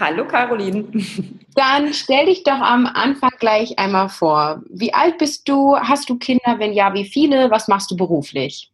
Hallo 0.00 0.26
Caroline. 0.26 0.84
Dann 1.54 1.92
stell 1.92 2.26
dich 2.26 2.42
doch 2.42 2.60
am 2.60 2.86
Anfang 2.86 3.30
gleich 3.38 3.78
einmal 3.78 4.08
vor. 4.08 4.62
Wie 4.70 4.92
alt 4.92 5.18
bist 5.18 5.48
du? 5.48 5.76
Hast 5.76 6.08
du 6.08 6.18
Kinder? 6.18 6.56
Wenn 6.58 6.72
ja, 6.72 6.92
wie 6.94 7.04
viele? 7.04 7.50
Was 7.50 7.68
machst 7.68 7.90
du 7.90 7.96
beruflich? 7.96 8.72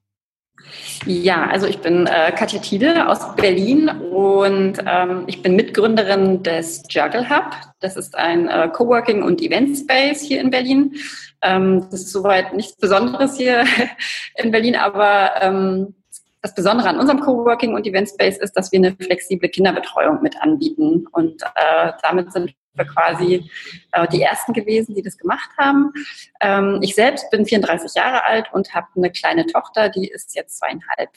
Ja, 1.06 1.46
also 1.46 1.66
ich 1.66 1.78
bin 1.78 2.06
äh, 2.06 2.32
Katja 2.32 2.60
Tiede 2.60 3.08
aus 3.08 3.34
Berlin 3.36 3.88
und 3.88 4.78
ähm, 4.86 5.24
ich 5.26 5.42
bin 5.42 5.56
Mitgründerin 5.56 6.42
des 6.42 6.82
Juggle 6.88 7.28
Hub. 7.28 7.56
Das 7.80 7.96
ist 7.96 8.16
ein 8.16 8.48
äh, 8.48 8.68
Coworking 8.72 9.22
und 9.22 9.42
Event 9.42 9.76
Space 9.76 10.20
hier 10.20 10.40
in 10.40 10.50
Berlin. 10.50 10.94
Ähm, 11.42 11.86
das 11.90 12.02
ist 12.02 12.12
soweit 12.12 12.54
nichts 12.54 12.76
Besonderes 12.76 13.36
hier 13.36 13.64
in 14.36 14.52
Berlin, 14.52 14.76
aber 14.76 15.32
ähm, 15.40 15.94
das 16.42 16.54
Besondere 16.54 16.88
an 16.88 16.98
unserem 16.98 17.20
Coworking 17.20 17.74
und 17.74 17.86
Event 17.86 18.08
Space 18.08 18.36
ist, 18.36 18.52
dass 18.54 18.72
wir 18.72 18.78
eine 18.78 18.96
flexible 18.96 19.48
Kinderbetreuung 19.48 20.20
mit 20.22 20.36
anbieten. 20.42 21.06
Und 21.12 21.42
äh, 21.42 21.92
damit 22.02 22.32
sind 22.32 22.52
wir 22.74 22.84
quasi 22.84 23.48
äh, 23.92 24.08
die 24.08 24.22
Ersten 24.22 24.52
gewesen, 24.52 24.94
die 24.94 25.02
das 25.02 25.16
gemacht 25.16 25.50
haben. 25.56 25.92
Ähm, 26.40 26.80
ich 26.82 26.96
selbst 26.96 27.30
bin 27.30 27.46
34 27.46 27.94
Jahre 27.94 28.24
alt 28.24 28.52
und 28.52 28.74
habe 28.74 28.88
eine 28.96 29.12
kleine 29.12 29.46
Tochter, 29.46 29.88
die 29.88 30.08
ist 30.08 30.34
jetzt 30.34 30.58
zweieinhalb. 30.58 31.10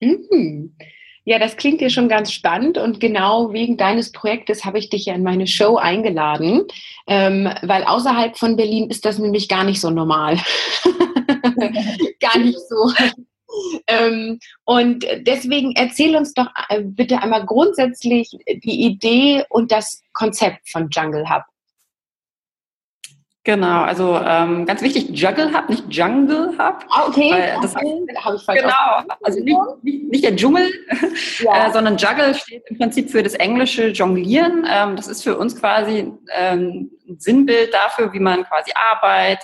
Mhm. 0.00 0.76
Ja, 1.24 1.38
das 1.38 1.56
klingt 1.56 1.80
dir 1.80 1.88
schon 1.88 2.08
ganz 2.08 2.32
spannend 2.32 2.78
und 2.78 2.98
genau 2.98 3.52
wegen 3.52 3.76
deines 3.76 4.10
Projektes 4.10 4.64
habe 4.64 4.78
ich 4.78 4.90
dich 4.90 5.06
ja 5.06 5.14
in 5.14 5.22
meine 5.22 5.46
Show 5.46 5.76
eingeladen, 5.76 6.64
ähm, 7.06 7.48
weil 7.62 7.84
außerhalb 7.84 8.36
von 8.36 8.56
Berlin 8.56 8.90
ist 8.90 9.04
das 9.04 9.18
nämlich 9.18 9.48
gar 9.48 9.62
nicht 9.62 9.80
so 9.80 9.90
normal. 9.90 10.36
gar 12.20 12.38
nicht 12.38 12.58
so 12.68 12.92
ähm, 13.86 14.38
und 14.64 15.06
deswegen 15.20 15.74
erzähl 15.76 16.16
uns 16.16 16.34
doch 16.34 16.48
äh, 16.68 16.82
bitte 16.82 17.20
einmal 17.20 17.44
grundsätzlich 17.44 18.30
die 18.48 18.84
Idee 18.86 19.44
und 19.48 19.72
das 19.72 20.02
Konzept 20.12 20.70
von 20.70 20.88
Jungle 20.90 21.28
Hub. 21.28 21.44
Genau, 23.44 23.82
also 23.82 24.20
ähm, 24.24 24.66
ganz 24.66 24.82
wichtig, 24.82 25.08
Juggle 25.20 25.52
Hub, 25.52 25.68
nicht 25.68 25.84
Jungle 25.88 26.50
Hub. 26.58 26.84
Ah, 26.90 27.08
okay, 27.08 27.54
das 27.60 27.74
habe 27.74 27.86
ich 28.36 28.42
falsch 28.44 28.62
Genau, 28.62 29.16
also 29.20 29.40
nicht, 29.40 29.58
nicht, 29.82 30.10
nicht 30.10 30.24
der 30.24 30.36
Dschungel, 30.36 30.70
ja. 31.40 31.66
äh, 31.66 31.72
sondern 31.72 31.96
Juggle 31.96 32.36
steht 32.36 32.62
im 32.68 32.78
Prinzip 32.78 33.10
für 33.10 33.20
das 33.20 33.34
englische 33.34 33.88
Jonglieren. 33.88 34.64
Ähm, 34.70 34.94
das 34.94 35.08
ist 35.08 35.24
für 35.24 35.36
uns 35.36 35.58
quasi 35.58 36.12
ähm, 36.32 36.92
ein 37.08 37.18
Sinnbild 37.18 37.74
dafür, 37.74 38.12
wie 38.12 38.20
man 38.20 38.44
quasi 38.44 38.70
Arbeit, 38.76 39.40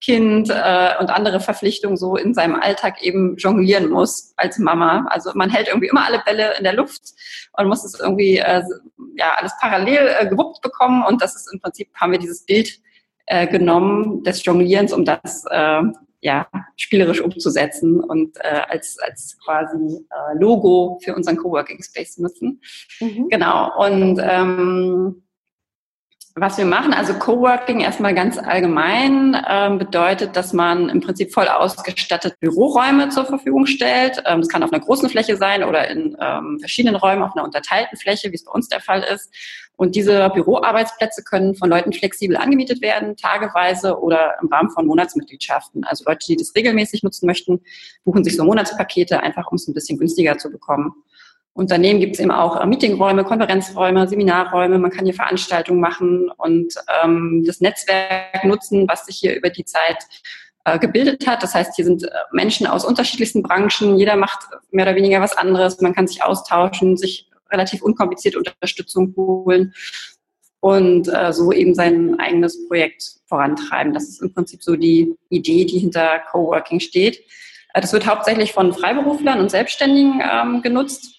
Kind 0.00 0.48
äh, 0.48 0.94
und 1.00 1.10
andere 1.10 1.40
Verpflichtungen 1.40 1.96
so 1.96 2.16
in 2.16 2.32
seinem 2.32 2.54
Alltag 2.54 3.02
eben 3.02 3.36
jonglieren 3.36 3.88
muss 3.88 4.32
als 4.36 4.58
Mama. 4.58 5.06
Also 5.10 5.32
man 5.34 5.50
hält 5.50 5.68
irgendwie 5.68 5.88
immer 5.88 6.06
alle 6.06 6.22
Bälle 6.24 6.56
in 6.56 6.64
der 6.64 6.74
Luft 6.74 7.02
und 7.56 7.66
muss 7.66 7.84
es 7.84 7.98
irgendwie 7.98 8.38
äh, 8.38 8.62
ja 9.16 9.34
alles 9.36 9.52
parallel 9.60 10.14
äh, 10.20 10.28
gewuppt 10.28 10.60
bekommen 10.62 11.04
und 11.04 11.20
das 11.20 11.34
ist 11.34 11.52
im 11.52 11.60
Prinzip 11.60 11.88
haben 11.96 12.12
wir 12.12 12.20
dieses 12.20 12.44
Bild 12.44 12.80
äh, 13.26 13.48
genommen 13.48 14.22
des 14.22 14.44
Jonglierens, 14.44 14.92
um 14.92 15.04
das 15.04 15.44
äh, 15.50 15.82
ja 16.20 16.46
spielerisch 16.76 17.20
umzusetzen 17.20 17.98
und 18.00 18.36
äh, 18.38 18.62
als 18.68 18.98
als 19.00 19.36
quasi 19.44 19.76
äh, 20.10 20.38
Logo 20.38 21.00
für 21.02 21.16
unseren 21.16 21.36
Coworking 21.36 21.82
Space 21.82 22.18
nutzen. 22.18 22.60
Mhm. 23.00 23.28
Genau 23.30 23.84
und 23.84 24.20
ähm, 24.22 25.22
was 26.40 26.58
wir 26.58 26.64
machen, 26.64 26.92
also 26.92 27.14
Coworking 27.14 27.80
erstmal 27.80 28.14
ganz 28.14 28.38
allgemein, 28.38 29.36
ähm, 29.48 29.78
bedeutet, 29.78 30.36
dass 30.36 30.52
man 30.52 30.88
im 30.88 31.00
Prinzip 31.00 31.32
voll 31.32 31.48
ausgestattet 31.48 32.38
Büroräume 32.40 33.08
zur 33.08 33.24
Verfügung 33.24 33.66
stellt. 33.66 34.22
Ähm, 34.26 34.40
das 34.40 34.48
kann 34.48 34.62
auf 34.62 34.72
einer 34.72 34.82
großen 34.82 35.08
Fläche 35.08 35.36
sein 35.36 35.64
oder 35.64 35.88
in 35.88 36.16
ähm, 36.20 36.58
verschiedenen 36.60 36.96
Räumen 36.96 37.22
auf 37.22 37.36
einer 37.36 37.44
unterteilten 37.44 37.98
Fläche, 37.98 38.30
wie 38.30 38.36
es 38.36 38.44
bei 38.44 38.52
uns 38.52 38.68
der 38.68 38.80
Fall 38.80 39.02
ist. 39.02 39.32
Und 39.76 39.94
diese 39.94 40.28
Büroarbeitsplätze 40.30 41.22
können 41.22 41.54
von 41.54 41.70
Leuten 41.70 41.92
flexibel 41.92 42.36
angemietet 42.36 42.82
werden, 42.82 43.16
tageweise 43.16 44.00
oder 44.00 44.34
im 44.42 44.48
Rahmen 44.48 44.70
von 44.70 44.86
Monatsmitgliedschaften. 44.86 45.84
Also 45.84 46.04
Leute, 46.04 46.26
die 46.26 46.36
das 46.36 46.52
regelmäßig 46.56 47.04
nutzen 47.04 47.26
möchten, 47.26 47.60
buchen 48.04 48.24
sich 48.24 48.36
so 48.36 48.44
Monatspakete, 48.44 49.22
einfach 49.22 49.52
um 49.52 49.54
es 49.54 49.68
ein 49.68 49.74
bisschen 49.74 49.96
günstiger 49.96 50.36
zu 50.36 50.50
bekommen. 50.50 50.94
Unternehmen 51.58 51.98
gibt 51.98 52.14
es 52.14 52.20
eben 52.20 52.30
auch 52.30 52.60
äh, 52.60 52.66
Meetingräume, 52.66 53.24
Konferenzräume, 53.24 54.06
Seminarräume. 54.06 54.78
Man 54.78 54.92
kann 54.92 55.04
hier 55.04 55.14
Veranstaltungen 55.14 55.80
machen 55.80 56.30
und 56.36 56.72
ähm, 57.02 57.42
das 57.44 57.60
Netzwerk 57.60 58.44
nutzen, 58.44 58.86
was 58.86 59.06
sich 59.06 59.16
hier 59.16 59.34
über 59.34 59.50
die 59.50 59.64
Zeit 59.64 59.96
äh, 60.64 60.78
gebildet 60.78 61.26
hat. 61.26 61.42
Das 61.42 61.56
heißt, 61.56 61.74
hier 61.74 61.84
sind 61.84 62.04
äh, 62.04 62.10
Menschen 62.30 62.68
aus 62.68 62.84
unterschiedlichsten 62.84 63.42
Branchen. 63.42 63.98
Jeder 63.98 64.14
macht 64.14 64.38
mehr 64.70 64.86
oder 64.86 64.94
weniger 64.94 65.20
was 65.20 65.36
anderes. 65.36 65.80
Man 65.80 65.96
kann 65.96 66.06
sich 66.06 66.22
austauschen, 66.22 66.96
sich 66.96 67.28
relativ 67.50 67.82
unkompliziert 67.82 68.36
Unterstützung 68.36 69.12
holen 69.16 69.74
und 70.60 71.08
äh, 71.08 71.32
so 71.32 71.50
eben 71.50 71.74
sein 71.74 72.20
eigenes 72.20 72.68
Projekt 72.68 73.02
vorantreiben. 73.26 73.92
Das 73.92 74.04
ist 74.04 74.22
im 74.22 74.32
Prinzip 74.32 74.62
so 74.62 74.76
die 74.76 75.16
Idee, 75.28 75.64
die 75.64 75.80
hinter 75.80 76.20
Coworking 76.30 76.78
steht. 76.78 77.18
Äh, 77.74 77.80
das 77.80 77.92
wird 77.92 78.06
hauptsächlich 78.06 78.52
von 78.52 78.72
Freiberuflern 78.72 79.40
und 79.40 79.50
Selbstständigen 79.50 80.22
ähm, 80.22 80.62
genutzt 80.62 81.17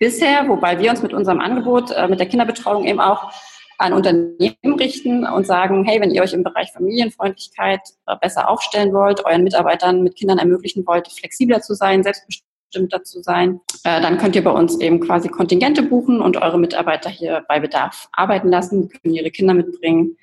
bisher, 0.00 0.48
wobei 0.48 0.80
wir 0.80 0.90
uns 0.90 1.02
mit 1.02 1.14
unserem 1.14 1.40
Angebot, 1.40 1.92
äh, 1.92 2.08
mit 2.08 2.18
der 2.18 2.26
Kinderbetreuung 2.26 2.84
eben 2.84 3.00
auch 3.00 3.32
an 3.78 3.92
Unternehmen 3.92 4.74
richten 4.78 5.26
und 5.26 5.46
sagen, 5.46 5.84
hey, 5.84 6.00
wenn 6.00 6.10
ihr 6.10 6.22
euch 6.22 6.32
im 6.32 6.42
Bereich 6.42 6.72
Familienfreundlichkeit 6.72 7.80
äh, 8.06 8.16
besser 8.20 8.50
aufstellen 8.50 8.92
wollt, 8.92 9.24
euren 9.24 9.44
Mitarbeitern 9.44 10.02
mit 10.02 10.16
Kindern 10.16 10.38
ermöglichen 10.38 10.86
wollt, 10.86 11.08
flexibler 11.08 11.60
zu 11.60 11.74
sein, 11.74 12.02
selbstbestimmter 12.02 13.04
zu 13.04 13.22
sein, 13.22 13.60
äh, 13.84 14.00
dann 14.00 14.18
könnt 14.18 14.34
ihr 14.36 14.44
bei 14.44 14.50
uns 14.50 14.80
eben 14.80 15.00
quasi 15.00 15.28
Kontingente 15.28 15.82
buchen 15.82 16.20
und 16.20 16.38
eure 16.38 16.58
Mitarbeiter 16.58 17.10
hier 17.10 17.44
bei 17.46 17.60
Bedarf 17.60 18.08
arbeiten 18.12 18.48
lassen, 18.48 18.88
können 18.88 19.14
ihre 19.14 19.30
Kinder 19.30 19.54
mitbringen 19.54 20.16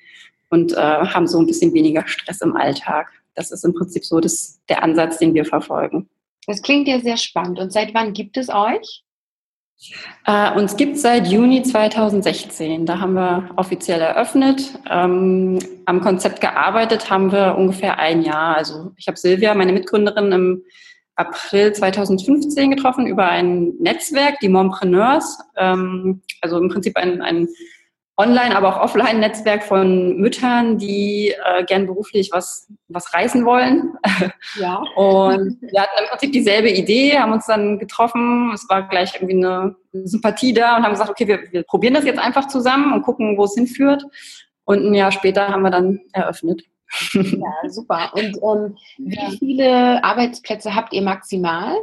und 0.50 0.74
haben 0.74 1.26
so 1.26 1.38
ein 1.38 1.46
bisschen 1.46 1.74
weniger 1.74 2.08
Stress 2.08 2.40
im 2.40 2.56
Alltag. 2.56 3.10
Das 3.34 3.50
ist 3.50 3.66
im 3.66 3.74
Prinzip 3.74 4.02
so 4.02 4.18
das, 4.18 4.58
der 4.70 4.82
Ansatz, 4.82 5.18
den 5.18 5.34
wir 5.34 5.44
verfolgen. 5.44 6.08
Das 6.46 6.62
klingt 6.62 6.88
ja 6.88 7.00
sehr 7.00 7.18
spannend. 7.18 7.58
Und 7.58 7.70
seit 7.70 7.92
wann 7.92 8.14
gibt 8.14 8.38
es 8.38 8.48
euch? 8.48 9.04
Äh, 10.26 10.52
uns 10.58 10.76
gibt 10.76 10.98
seit 10.98 11.28
Juni 11.28 11.62
2016. 11.62 12.84
Da 12.84 12.98
haben 12.98 13.14
wir 13.14 13.50
offiziell 13.56 14.00
eröffnet. 14.00 14.78
Ähm, 14.90 15.58
am 15.86 16.00
Konzept 16.00 16.40
gearbeitet 16.40 17.10
haben 17.10 17.30
wir 17.30 17.56
ungefähr 17.56 17.98
ein 17.98 18.22
Jahr. 18.22 18.56
Also 18.56 18.92
ich 18.96 19.06
habe 19.06 19.16
Silvia, 19.16 19.54
meine 19.54 19.72
Mitgründerin, 19.72 20.32
im 20.32 20.64
April 21.14 21.72
2015 21.72 22.70
getroffen 22.70 23.06
über 23.06 23.28
ein 23.28 23.72
Netzwerk, 23.78 24.40
die 24.40 24.48
Mompreneurs. 24.48 25.38
Ähm, 25.56 26.22
also 26.40 26.58
im 26.58 26.68
Prinzip 26.68 26.96
ein, 26.96 27.22
ein 27.22 27.48
Online, 28.18 28.56
aber 28.56 28.68
auch 28.68 28.82
Offline-Netzwerk 28.82 29.62
von 29.62 30.16
Müttern, 30.16 30.76
die 30.76 31.32
äh, 31.44 31.64
gern 31.64 31.86
beruflich 31.86 32.30
was, 32.32 32.68
was 32.88 33.14
reißen 33.14 33.44
wollen. 33.46 33.94
Ja. 34.58 34.76
Und 34.96 35.58
wir 35.60 35.82
hatten 35.82 36.02
im 36.02 36.08
Prinzip 36.08 36.32
dieselbe 36.32 36.70
Idee, 36.70 37.18
haben 37.18 37.32
uns 37.32 37.46
dann 37.46 37.78
getroffen. 37.78 38.50
Es 38.54 38.68
war 38.68 38.88
gleich 38.88 39.14
irgendwie 39.14 39.44
eine 39.44 39.76
Sympathie 39.92 40.52
da 40.52 40.76
und 40.76 40.84
haben 40.84 40.92
gesagt, 40.92 41.10
okay, 41.10 41.26
wir, 41.26 41.40
wir 41.50 41.62
probieren 41.64 41.94
das 41.94 42.04
jetzt 42.04 42.18
einfach 42.18 42.48
zusammen 42.48 42.92
und 42.92 43.02
gucken, 43.02 43.36
wo 43.36 43.44
es 43.44 43.54
hinführt. 43.54 44.02
Und 44.64 44.84
ein 44.84 44.94
Jahr 44.94 45.12
später 45.12 45.48
haben 45.48 45.62
wir 45.62 45.70
dann 45.70 46.00
eröffnet. 46.12 46.62
Ja, 47.12 47.68
super. 47.68 48.10
Und 48.40 48.40
ähm, 48.42 48.76
wie 48.98 49.38
viele 49.38 50.02
Arbeitsplätze 50.02 50.74
habt 50.74 50.92
ihr 50.92 51.02
maximal? 51.02 51.76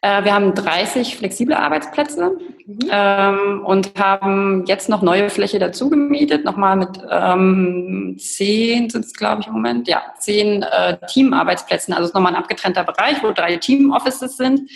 Äh, 0.00 0.24
wir 0.24 0.32
haben 0.32 0.54
30 0.54 1.16
flexible 1.16 1.54
Arbeitsplätze 1.54 2.30
mhm. 2.66 2.78
ähm, 2.90 3.64
und 3.64 3.98
haben 3.98 4.64
jetzt 4.66 4.88
noch 4.88 5.02
neue 5.02 5.28
Fläche 5.28 5.58
dazu 5.58 5.90
gemietet, 5.90 6.44
nochmal 6.44 6.76
mit 6.76 7.00
ähm, 7.10 8.16
zehn 8.18 8.90
sind 8.90 9.04
es, 9.04 9.12
glaube 9.12 9.42
ich, 9.42 9.48
im 9.48 9.54
Moment, 9.54 9.88
ja, 9.88 10.02
zehn 10.18 10.62
äh, 10.62 10.98
Teamarbeitsplätzen. 11.08 11.92
Also 11.92 12.04
es 12.04 12.10
ist 12.10 12.14
nochmal 12.14 12.34
ein 12.34 12.38
abgetrennter 12.40 12.84
Bereich, 12.84 13.22
wo 13.22 13.32
drei 13.32 13.56
Team-Offices 13.56 14.36
sind. 14.36 14.70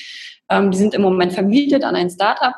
Ähm, 0.48 0.70
die 0.70 0.78
sind 0.78 0.94
im 0.94 1.02
Moment 1.02 1.32
vermietet 1.32 1.84
an 1.84 1.94
ein 1.94 2.10
Startup. 2.10 2.54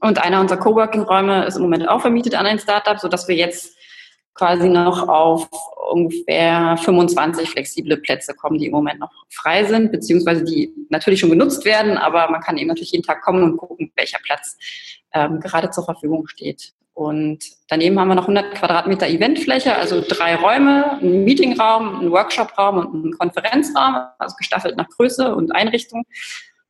Und 0.00 0.22
einer 0.22 0.40
unserer 0.40 0.58
Coworking-Räume 0.58 1.46
ist 1.46 1.56
im 1.56 1.62
Moment 1.62 1.88
auch 1.88 2.00
vermietet 2.00 2.34
an 2.34 2.46
ein 2.46 2.58
Startup, 2.58 2.98
sodass 2.98 3.28
wir 3.28 3.36
jetzt 3.36 3.75
quasi 4.36 4.68
noch 4.68 5.08
auf 5.08 5.48
ungefähr 5.90 6.76
25 6.76 7.50
flexible 7.50 7.96
Plätze 7.96 8.34
kommen, 8.34 8.58
die 8.58 8.66
im 8.66 8.72
Moment 8.72 9.00
noch 9.00 9.10
frei 9.30 9.64
sind, 9.64 9.92
beziehungsweise 9.92 10.44
die 10.44 10.72
natürlich 10.90 11.20
schon 11.20 11.30
genutzt 11.30 11.64
werden, 11.64 11.96
aber 11.96 12.30
man 12.30 12.40
kann 12.40 12.58
eben 12.58 12.68
natürlich 12.68 12.92
jeden 12.92 13.04
Tag 13.04 13.22
kommen 13.22 13.42
und 13.42 13.56
gucken, 13.56 13.92
welcher 13.96 14.18
Platz 14.22 14.56
ähm, 15.12 15.40
gerade 15.40 15.70
zur 15.70 15.84
Verfügung 15.84 16.26
steht. 16.26 16.72
Und 16.96 17.44
daneben 17.68 18.00
haben 18.00 18.08
wir 18.08 18.14
noch 18.14 18.22
100 18.22 18.54
Quadratmeter 18.54 19.06
Eventfläche, 19.06 19.76
also 19.76 20.02
drei 20.06 20.34
Räume, 20.34 20.92
einen 20.92 21.24
Meetingraum, 21.24 22.00
einen 22.00 22.10
Workshopraum 22.10 22.78
und 22.78 23.04
einen 23.04 23.12
Konferenzraum, 23.12 23.96
also 24.18 24.34
gestaffelt 24.36 24.78
nach 24.78 24.88
Größe 24.88 25.34
und 25.34 25.54
Einrichtung. 25.54 26.04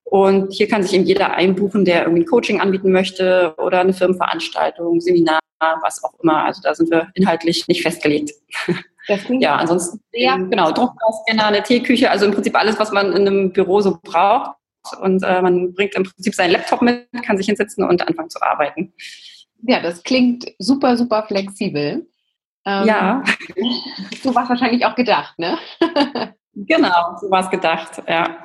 Und 0.09 0.53
hier 0.53 0.69
kann 0.69 0.85
sich 0.85 0.95
eben 0.95 1.05
jeder 1.05 1.35
einbuchen, 1.35 1.85
der 1.85 2.03
irgendwie 2.03 2.23
ein 2.23 2.27
Coaching 2.27 2.61
anbieten 2.61 2.93
möchte 2.93 3.55
oder 3.59 3.81
eine 3.81 3.93
Firmenveranstaltung, 3.93 5.01
Seminar, 5.01 5.41
was 5.83 6.03
auch 6.05 6.15
immer. 6.23 6.45
Also 6.45 6.63
da 6.63 6.75
sind 6.75 6.91
wir 6.91 7.09
inhaltlich 7.15 7.67
nicht 7.67 7.83
festgelegt. 7.83 8.31
ja, 9.29 9.57
ansonsten 9.57 10.01
sehr 10.13 10.39
genau 10.39 10.71
Druckglasscanner, 10.71 11.47
eine 11.47 11.63
Teeküche, 11.63 12.09
also 12.09 12.25
im 12.25 12.33
Prinzip 12.33 12.55
alles, 12.55 12.79
was 12.79 12.93
man 12.93 13.09
in 13.13 13.27
einem 13.27 13.53
Büro 13.53 13.81
so 13.81 13.99
braucht. 14.01 14.53
Und 15.01 15.25
äh, 15.25 15.43
man 15.43 15.75
bringt 15.75 15.97
im 15.97 16.05
Prinzip 16.05 16.35
seinen 16.37 16.53
Laptop 16.53 16.83
mit, 16.83 17.09
kann 17.25 17.37
sich 17.37 17.47
hinsetzen 17.47 17.83
und 17.83 18.07
anfangen 18.07 18.31
zu 18.31 18.41
arbeiten. 18.41 18.93
Ja, 19.63 19.81
das 19.81 20.05
klingt 20.05 20.47
super, 20.61 20.97
super 20.97 21.25
flexibel. 21.27 22.07
Ähm, 22.65 22.87
ja. 22.87 23.25
So 24.23 24.33
war 24.35 24.45
es 24.45 24.51
wahrscheinlich 24.51 24.87
auch 24.87 24.95
gedacht, 24.95 25.37
ne? 25.39 25.59
genau, 26.55 27.17
so 27.21 27.29
war 27.29 27.45
es 27.45 27.51
gedacht, 27.51 28.03
ja. 28.07 28.37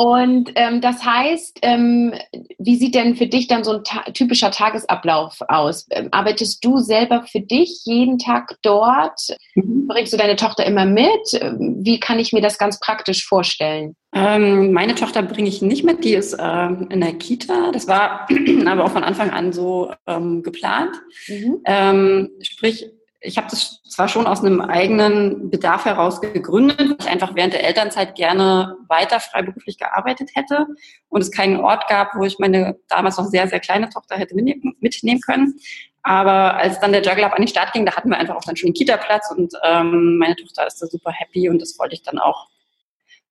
Und 0.00 0.52
ähm, 0.54 0.80
das 0.80 1.04
heißt, 1.04 1.58
ähm, 1.60 2.14
wie 2.58 2.76
sieht 2.76 2.94
denn 2.94 3.16
für 3.16 3.26
dich 3.26 3.48
dann 3.48 3.64
so 3.64 3.72
ein 3.72 3.84
ta 3.84 4.00
typischer 4.12 4.50
Tagesablauf 4.50 5.36
aus? 5.46 5.86
Ähm, 5.90 6.08
arbeitest 6.10 6.64
du 6.64 6.78
selber 6.78 7.26
für 7.30 7.40
dich 7.40 7.82
jeden 7.84 8.16
Tag 8.16 8.56
dort? 8.62 9.20
Mhm. 9.56 9.88
Bringst 9.88 10.14
du 10.14 10.16
deine 10.16 10.36
Tochter 10.36 10.64
immer 10.64 10.86
mit? 10.86 11.34
Ähm, 11.38 11.80
wie 11.82 12.00
kann 12.00 12.18
ich 12.18 12.32
mir 12.32 12.40
das 12.40 12.56
ganz 12.56 12.80
praktisch 12.80 13.26
vorstellen? 13.26 13.94
Ähm, 14.14 14.72
meine 14.72 14.94
Tochter 14.94 15.20
bringe 15.20 15.50
ich 15.50 15.60
nicht 15.60 15.84
mit, 15.84 16.02
die 16.02 16.14
ist 16.14 16.34
ähm, 16.40 16.86
in 16.88 17.02
der 17.02 17.12
Kita. 17.12 17.70
Das 17.70 17.86
war 17.86 18.26
aber 18.66 18.86
auch 18.86 18.92
von 18.92 19.04
Anfang 19.04 19.28
an 19.28 19.52
so 19.52 19.92
geplant. 20.06 20.96
Mhm. 21.28 22.30
Sprich, 22.40 22.86
ich 23.22 23.36
habe 23.36 23.48
das 23.50 23.82
zwar 23.82 24.08
schon 24.08 24.26
aus 24.26 24.42
einem 24.42 24.60
eigenen 24.60 25.50
Bedarf 25.50 25.84
heraus 25.84 26.20
gegründet, 26.20 26.78
weil 26.78 26.96
ich 26.98 27.08
einfach 27.08 27.34
während 27.34 27.52
der 27.52 27.64
Elternzeit 27.64 28.14
gerne 28.14 28.76
weiter 28.88 29.20
freiberuflich 29.20 29.78
gearbeitet 29.78 30.30
hätte 30.34 30.66
und 31.08 31.20
es 31.20 31.30
keinen 31.30 31.58
Ort 31.58 31.86
gab, 31.88 32.14
wo 32.14 32.24
ich 32.24 32.38
meine 32.38 32.78
damals 32.88 33.18
noch 33.18 33.26
sehr, 33.26 33.46
sehr 33.46 33.60
kleine 33.60 33.90
Tochter 33.90 34.16
hätte 34.16 34.34
mitnehmen 34.34 35.20
können. 35.20 35.54
Aber 36.02 36.56
als 36.56 36.80
dann 36.80 36.92
der 36.92 37.02
Juggle 37.02 37.26
Up 37.26 37.34
an 37.34 37.42
den 37.42 37.48
Start 37.48 37.74
ging, 37.74 37.84
da 37.84 37.94
hatten 37.94 38.08
wir 38.08 38.16
einfach 38.16 38.36
auch 38.36 38.44
dann 38.44 38.56
schon 38.56 38.68
den 38.68 38.74
Kita-Platz 38.74 39.30
und 39.36 39.52
ähm, 39.64 40.16
meine 40.16 40.36
Tochter 40.36 40.66
ist 40.66 40.80
da 40.80 40.86
super 40.86 41.12
happy 41.12 41.50
und 41.50 41.60
das 41.60 41.78
wollte 41.78 41.94
ich 41.94 42.02
dann 42.02 42.18
auch 42.18 42.48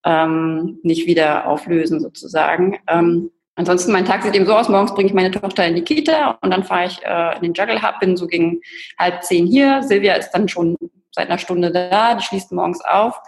ähm, 0.06 0.80
nicht 0.84 1.08
wieder 1.08 1.48
auflösen 1.48 2.00
sozusagen. 2.00 2.78
Ähm, 2.88 3.32
ansonsten, 3.60 3.92
mein 3.92 4.06
Tag 4.06 4.24
sieht 4.24 4.34
eben 4.36 4.46
so 4.46 4.56
aus, 4.56 4.70
morgens 4.70 4.94
bringe 4.94 5.10
ich 5.10 5.14
meine 5.14 5.32
Tochter 5.32 5.68
in 5.68 5.76
die 5.76 5.84
Kita 5.84 6.38
und 6.42 6.50
dann 6.52 6.64
fahre 6.64 6.88
ich 6.88 7.04
äh, 7.04 7.36
in 7.36 7.42
den 7.44 7.54
Juggle 7.54 7.82
Hub, 7.82 8.00
bin 8.00 8.18
so 8.18 8.26
gegen 8.26 8.62
halb 8.98 9.24
zehn 9.24 9.46
hier. 9.46 9.84
Silvia 9.84 10.16
ist 10.16 10.32
dann 10.32 10.48
schon 10.48 10.78
seit 11.12 11.28
einer 11.28 11.38
Stunde 11.38 11.72
da, 11.72 12.16
die 12.16 12.24
schließt 12.24 12.52
morgens 12.52 12.82
auf. 12.82 13.20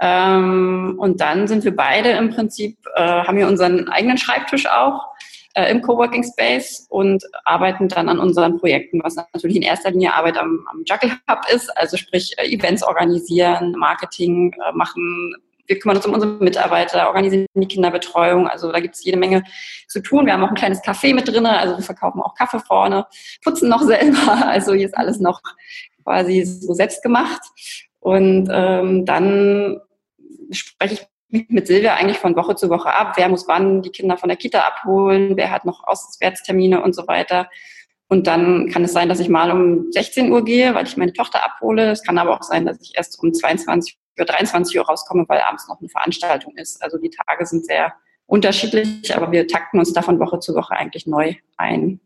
Ähm, 0.00 0.96
und 0.98 1.20
dann 1.20 1.48
sind 1.48 1.64
wir 1.64 1.74
beide 1.74 2.10
im 2.10 2.30
Prinzip, 2.30 2.76
äh, 2.96 3.02
haben 3.02 3.38
wir 3.38 3.46
unseren 3.46 3.88
eigenen 3.88 4.18
Schreibtisch 4.18 4.66
auch 4.66 5.06
äh, 5.54 5.70
im 5.70 5.80
Coworking 5.80 6.24
Space 6.24 6.86
und 6.90 7.24
arbeiten 7.44 7.88
dann 7.88 8.08
an 8.08 8.18
unseren 8.18 8.58
Projekten, 8.58 9.00
was 9.02 9.16
natürlich 9.16 9.56
in 9.56 9.62
erster 9.62 9.90
Linie 9.90 10.14
Arbeit 10.14 10.36
am, 10.36 10.66
am 10.70 10.82
Juggle 10.84 11.12
Hub 11.30 11.40
ist, 11.54 11.74
also 11.76 11.96
sprich 11.96 12.34
äh, 12.38 12.46
Events 12.52 12.82
organisieren, 12.82 13.72
Marketing 13.78 14.52
äh, 14.52 14.72
machen, 14.72 15.34
wir 15.72 15.78
kümmern 15.78 15.96
uns 15.96 16.06
um 16.06 16.12
unsere 16.12 16.32
Mitarbeiter, 16.32 17.08
organisieren 17.08 17.46
die 17.54 17.66
Kinderbetreuung. 17.66 18.46
Also 18.46 18.70
da 18.70 18.80
gibt 18.80 18.94
es 18.94 19.04
jede 19.04 19.16
Menge 19.16 19.42
zu 19.88 20.02
tun. 20.02 20.26
Wir 20.26 20.34
haben 20.34 20.44
auch 20.44 20.50
ein 20.50 20.54
kleines 20.54 20.82
Café 20.82 21.14
mit 21.14 21.26
drin, 21.26 21.46
also 21.46 21.78
wir 21.78 21.84
verkaufen 21.84 22.20
auch 22.20 22.34
Kaffee 22.34 22.60
vorne, 22.60 23.06
putzen 23.42 23.70
noch 23.70 23.82
selber. 23.86 24.46
Also 24.46 24.74
hier 24.74 24.86
ist 24.86 24.96
alles 24.96 25.18
noch 25.18 25.40
quasi 26.04 26.44
so 26.44 26.74
selbst 26.74 27.02
gemacht. 27.02 27.40
Und 28.00 28.50
ähm, 28.52 29.06
dann 29.06 29.80
spreche 30.50 30.94
ich 31.30 31.48
mit 31.48 31.66
Silvia 31.66 31.94
eigentlich 31.94 32.18
von 32.18 32.36
Woche 32.36 32.54
zu 32.54 32.68
Woche 32.68 32.92
ab, 32.92 33.14
wer 33.16 33.30
muss 33.30 33.48
wann 33.48 33.80
die 33.80 33.88
Kinder 33.88 34.18
von 34.18 34.28
der 34.28 34.36
Kita 34.36 34.60
abholen, 34.60 35.34
wer 35.36 35.50
hat 35.50 35.64
noch 35.64 35.84
Auswärtstermine 35.86 36.82
und 36.82 36.94
so 36.94 37.08
weiter. 37.08 37.48
Und 38.08 38.26
dann 38.26 38.68
kann 38.68 38.84
es 38.84 38.92
sein, 38.92 39.08
dass 39.08 39.20
ich 39.20 39.30
mal 39.30 39.50
um 39.50 39.90
16 39.90 40.30
Uhr 40.30 40.44
gehe, 40.44 40.74
weil 40.74 40.86
ich 40.86 40.98
meine 40.98 41.14
Tochter 41.14 41.42
abhole. 41.42 41.90
Es 41.90 42.02
kann 42.02 42.18
aber 42.18 42.34
auch 42.34 42.42
sein, 42.42 42.66
dass 42.66 42.78
ich 42.82 42.92
erst 42.94 43.18
um 43.22 43.32
22 43.32 43.96
für 44.16 44.24
23 44.24 44.78
Uhr 44.78 44.86
rauskomme, 44.86 45.24
weil 45.28 45.40
abends 45.40 45.68
noch 45.68 45.80
eine 45.80 45.88
Veranstaltung 45.88 46.56
ist. 46.56 46.82
Also 46.82 46.98
die 46.98 47.10
Tage 47.10 47.46
sind 47.46 47.66
sehr 47.66 47.94
unterschiedlich, 48.26 49.14
aber 49.14 49.32
wir 49.32 49.46
takten 49.46 49.78
uns 49.78 49.92
da 49.92 50.02
von 50.02 50.18
Woche 50.18 50.40
zu 50.40 50.54
Woche 50.54 50.74
eigentlich 50.74 51.06
neu 51.06 51.34
ein. 51.56 52.00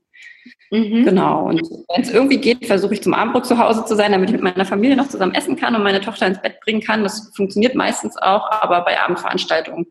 Mhm. 0.70 1.04
Genau. 1.04 1.46
Und 1.46 1.62
wenn 1.94 2.02
es 2.02 2.10
irgendwie 2.10 2.38
geht, 2.38 2.66
versuche 2.66 2.94
ich 2.94 3.02
zum 3.02 3.14
Abendbrot 3.14 3.46
zu 3.46 3.58
Hause 3.58 3.84
zu 3.84 3.94
sein, 3.94 4.12
damit 4.12 4.30
ich 4.30 4.34
mit 4.34 4.42
meiner 4.42 4.64
Familie 4.64 4.96
noch 4.96 5.08
zusammen 5.08 5.34
essen 5.34 5.56
kann 5.56 5.74
und 5.74 5.82
meine 5.82 6.00
Tochter 6.00 6.26
ins 6.26 6.40
Bett 6.40 6.60
bringen 6.60 6.80
kann. 6.80 7.02
Das 7.02 7.32
funktioniert 7.34 7.74
meistens 7.74 8.16
auch, 8.16 8.50
aber 8.50 8.84
bei 8.84 9.00
Abendveranstaltungen 9.00 9.86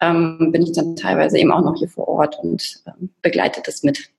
ähm, 0.00 0.50
bin 0.52 0.62
ich 0.62 0.72
dann 0.72 0.96
teilweise 0.96 1.38
eben 1.38 1.52
auch 1.52 1.62
noch 1.62 1.76
hier 1.76 1.88
vor 1.88 2.08
Ort 2.08 2.38
und 2.40 2.82
ähm, 2.86 3.10
begleite 3.22 3.62
das 3.64 3.82
mit. 3.82 4.10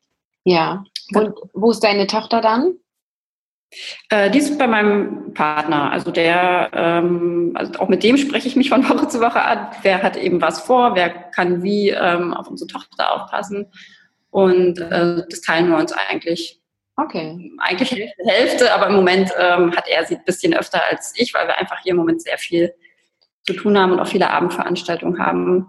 Ja. 0.43 0.83
Und 1.13 1.33
wo 1.53 1.71
ist 1.71 1.83
deine 1.83 2.07
Tochter 2.07 2.41
dann? 2.41 2.75
Äh, 4.09 4.31
die 4.31 4.39
ist 4.39 4.57
bei 4.57 4.67
meinem 4.67 5.33
Partner. 5.33 5.91
Also 5.91 6.11
der, 6.11 6.69
ähm, 6.73 7.51
also 7.55 7.73
auch 7.79 7.89
mit 7.89 8.03
dem 8.03 8.17
spreche 8.17 8.47
ich 8.47 8.55
mich 8.55 8.69
von 8.69 8.83
Woche 8.89 9.07
zu 9.07 9.19
Woche 9.19 9.41
an. 9.41 9.67
Wer 9.81 10.03
hat 10.03 10.17
eben 10.17 10.41
was 10.41 10.61
vor? 10.61 10.95
Wer 10.95 11.09
kann 11.09 11.63
wie 11.63 11.89
ähm, 11.89 12.33
auf 12.33 12.47
unsere 12.47 12.67
Tochter 12.67 13.13
aufpassen? 13.13 13.67
Und 14.29 14.79
äh, 14.79 15.23
das 15.29 15.41
teilen 15.41 15.69
wir 15.69 15.77
uns 15.77 15.91
eigentlich. 15.93 16.61
Okay. 16.95 17.51
Eigentlich 17.59 17.91
Hälfte, 17.91 18.23
Hälfte 18.25 18.73
aber 18.73 18.87
im 18.87 18.95
Moment 18.95 19.31
ähm, 19.37 19.75
hat 19.75 19.87
er 19.87 20.05
sie 20.05 20.15
ein 20.15 20.25
bisschen 20.25 20.55
öfter 20.55 20.81
als 20.89 21.13
ich, 21.15 21.33
weil 21.33 21.47
wir 21.47 21.57
einfach 21.57 21.79
hier 21.83 21.91
im 21.91 21.97
Moment 21.97 22.21
sehr 22.21 22.37
viel 22.37 22.73
zu 23.45 23.53
tun 23.53 23.77
haben 23.77 23.91
und 23.91 23.99
auch 23.99 24.07
viele 24.07 24.29
Abendveranstaltungen 24.31 25.23
haben 25.23 25.67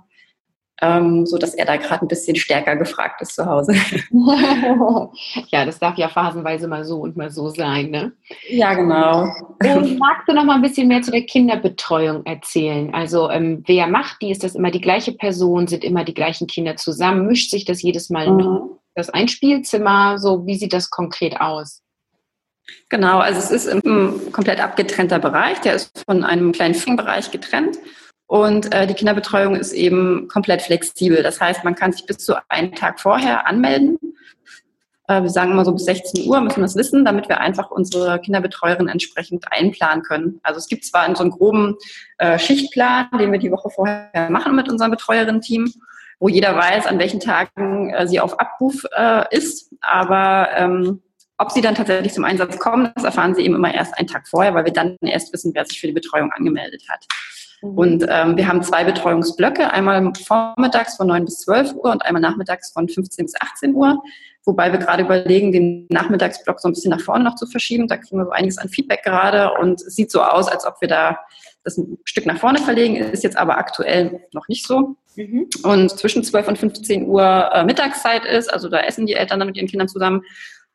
ähm, 0.81 1.27
so 1.27 1.39
dass 1.39 1.55
er 1.55 1.65
da 1.65 1.77
gerade 1.77 2.05
ein 2.05 2.09
bisschen 2.09 2.37
stärker 2.37 2.77
gefragt 2.77 3.21
ist 3.21 3.35
zu 3.35 3.47
Hause. 3.47 3.75
ja, 5.49 5.65
das 5.65 5.79
darf 5.79 5.99
ja 5.99 6.09
phasenweise 6.09 6.69
mal 6.69 6.85
so 6.85 7.01
und 7.01 7.17
mal 7.17 7.31
so 7.31 7.49
sein, 7.49 7.91
ne? 7.91 8.13
Ja, 8.49 8.75
genau. 8.75 9.29
Und 9.61 9.99
magst 9.99 10.29
du 10.29 10.35
noch 10.35 10.45
mal 10.45 10.55
ein 10.55 10.63
bisschen 10.63 10.89
mehr 10.89 11.03
zu 11.03 11.11
der 11.11 11.23
Kinderbetreuung 11.23 12.25
erzählen? 12.27 12.95
Also 12.95 13.31
ähm, 13.31 13.65
wer 13.67 13.87
macht 13.89 14.23
die? 14.23 14.31
Ist 14.31 14.45
das 14.45 14.55
immer 14.55 14.71
die 14.71 14.81
gleiche 14.81 15.13
Person? 15.13 15.67
Sind 15.67 15.85
immer 15.85 16.05
die 16.05 16.15
gleichen 16.15 16.47
Kinder 16.47 16.77
zusammen? 16.77 17.27
Mischt 17.27 17.51
sich 17.51 17.65
das 17.65 17.83
jedes 17.83 18.11
Mal? 18.11 18.31
Mhm. 18.31 18.71
Das 18.95 19.11
Einspielzimmer? 19.11 20.19
So, 20.19 20.47
wie 20.47 20.57
sieht 20.57 20.73
das 20.73 20.91
konkret 20.91 21.41
aus? 21.41 21.83
Genau, 22.89 23.19
also 23.19 23.39
es 23.39 23.51
ist 23.51 23.69
ein 23.69 24.33
komplett 24.33 24.61
abgetrennter 24.61 25.19
Bereich. 25.19 25.61
Der 25.61 25.75
ist 25.75 26.05
von 26.05 26.25
einem 26.25 26.53
kleinen 26.53 26.75
Fingbereich 26.75 27.31
getrennt. 27.31 27.79
Und 28.29 28.75
äh, 28.75 28.87
die 28.87 28.93
Kinderbetreuung 28.93 29.57
ist 29.57 29.73
eben 29.73 30.29
komplett 30.29 30.61
flexibel. 30.61 31.23
Das 31.23 31.41
heißt, 31.41 31.65
man 31.65 31.75
kann 31.75 31.93
sich 31.93 32.05
bis 32.05 32.19
zu 32.19 32.35
einen 32.51 32.75
Tag 32.75 33.01
vorher 33.01 33.47
anmelden. 33.47 33.99
Äh, 35.09 35.23
wir 35.23 35.31
sagen 35.31 35.53
immer 35.53 35.65
so 35.65 35.73
bis 35.73 35.87
16 35.87 36.29
Uhr 36.29 36.39
müssen 36.43 36.59
wir 36.59 36.65
das 36.65 36.77
wissen, 36.77 37.07
damit 37.07 37.31
wir 37.31 37.41
einfach 37.41 37.71
unsere 37.71 38.21
Kinderbetreuerin 38.21 38.89
entsprechend 38.89 39.51
einplanen 39.51 40.03
können. 40.03 40.41
Also 40.43 40.59
es 40.59 40.69
gibt 40.69 40.85
zwar 40.85 41.17
so 41.17 41.23
einen 41.23 41.31
groben 41.31 41.77
äh, 42.19 42.39
Schichtplan, 42.39 43.09
den 43.19 43.33
wir 43.33 43.39
die 43.39 43.51
Woche 43.51 43.71
vorher 43.71 44.29
machen 44.29 44.55
mit 44.55 44.69
unserem 44.69 44.91
Betreuerin-Team, 44.91 45.73
wo 46.21 46.29
jeder 46.29 46.55
weiß, 46.55 46.87
an 46.87 46.99
welchen 46.99 47.21
Tagen 47.21 47.89
äh, 47.95 48.07
sie 48.07 48.21
auf 48.21 48.39
Abruf 48.39 48.85
äh, 48.95 49.35
ist. 49.35 49.73
Aber 49.81 50.51
ähm, 50.55 51.01
ob 51.39 51.51
sie 51.51 51.63
dann 51.63 51.77
tatsächlich 51.77 52.13
zum 52.13 52.25
Einsatz 52.25 52.59
kommen, 52.59 52.91
das 52.95 53.05
erfahren 53.05 53.35
sie 53.35 53.43
eben 53.43 53.55
immer 53.55 53.73
erst 53.73 53.97
einen 53.97 54.09
Tag 54.09 54.29
vorher, 54.29 54.53
weil 54.53 54.67
wir 54.67 54.73
dann 54.73 54.99
erst 55.01 55.33
wissen, 55.33 55.53
wer 55.55 55.65
sich 55.65 55.81
für 55.81 55.87
die 55.87 55.95
Betreuung 55.95 56.31
angemeldet 56.33 56.83
hat. 56.91 57.07
Mhm. 57.63 57.79
Und 57.79 58.07
ähm, 58.09 58.37
wir 58.37 58.49
haben 58.49 58.63
zwei 58.63 58.85
Betreuungsblöcke, 58.85 59.71
einmal 59.71 60.13
vormittags 60.15 60.97
von 60.97 61.07
9 61.09 61.25
bis 61.25 61.41
12 61.41 61.75
Uhr 61.75 61.91
und 61.91 62.03
einmal 62.03 62.23
nachmittags 62.23 62.73
von 62.73 62.89
15 62.89 63.27
bis 63.27 63.35
18 63.41 63.75
Uhr. 63.75 64.03
Wobei 64.45 64.73
wir 64.73 64.79
gerade 64.79 65.03
überlegen, 65.03 65.53
den 65.53 65.87
Nachmittagsblock 65.91 66.59
so 66.61 66.69
ein 66.69 66.73
bisschen 66.73 66.91
nach 66.91 67.01
vorne 67.01 67.25
noch 67.25 67.35
zu 67.35 67.47
verschieben. 67.47 67.87
Da 67.87 67.99
kriegen 67.99 68.19
wir 68.19 68.25
so 68.25 68.31
einiges 68.31 68.59
an 68.59 68.69
Feedback 68.71 69.03
gerade 69.03 69.53
und 69.61 69.83
es 69.83 69.95
sieht 69.95 70.11
so 70.11 70.23
aus, 70.23 70.49
als 70.49 70.65
ob 70.67 70.81
wir 70.81 70.89
da 70.89 71.19
das 71.65 71.77
ein 71.77 71.99
Stück 72.05 72.25
nach 72.25 72.39
vorne 72.39 72.59
verlegen, 72.59 72.97
ist 72.97 73.25
jetzt 73.25 73.37
aber 73.37 73.59
aktuell 73.59 74.23
noch 74.33 74.49
nicht 74.49 74.67
so. 74.67 74.97
Mhm. 75.17 75.49
Und 75.65 75.91
zwischen 75.91 76.25
12 76.25 76.49
und 76.49 76.59
15 76.59 77.07
Uhr 77.07 77.51
äh, 77.53 77.65
Mittagszeit 77.65 78.25
ist, 78.25 78.51
also 78.51 78.69
da 78.69 78.81
essen 78.81 79.07
die 79.07 79.15
Eltern 79.15 79.39
dann 79.39 79.49
mit 79.49 79.57
ihren 79.57 79.69
Kindern 79.69 79.89
zusammen. 79.89 80.23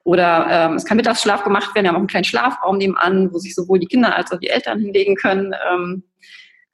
Oder 0.04 0.48
ähm, 0.50 0.74
es 0.76 0.86
kann 0.86 0.98
Mittagsschlaf 0.98 1.44
gemacht 1.44 1.74
werden. 1.74 1.86
Wir 1.86 1.90
haben 1.90 1.96
auch 1.96 2.00
einen 2.00 2.08
kleinen 2.08 2.26
Schlafraum 2.26 2.78
nebenan, 2.78 3.34
wo 3.34 3.40
sich 3.40 3.56
sowohl 3.56 3.80
die 3.80 3.88
Kinder 3.88 4.16
als 4.16 4.32
auch 4.32 4.40
die 4.40 4.50
Eltern 4.50 4.80
hinlegen 4.80 5.16
können. 5.16 5.56
Ähm, 5.72 6.04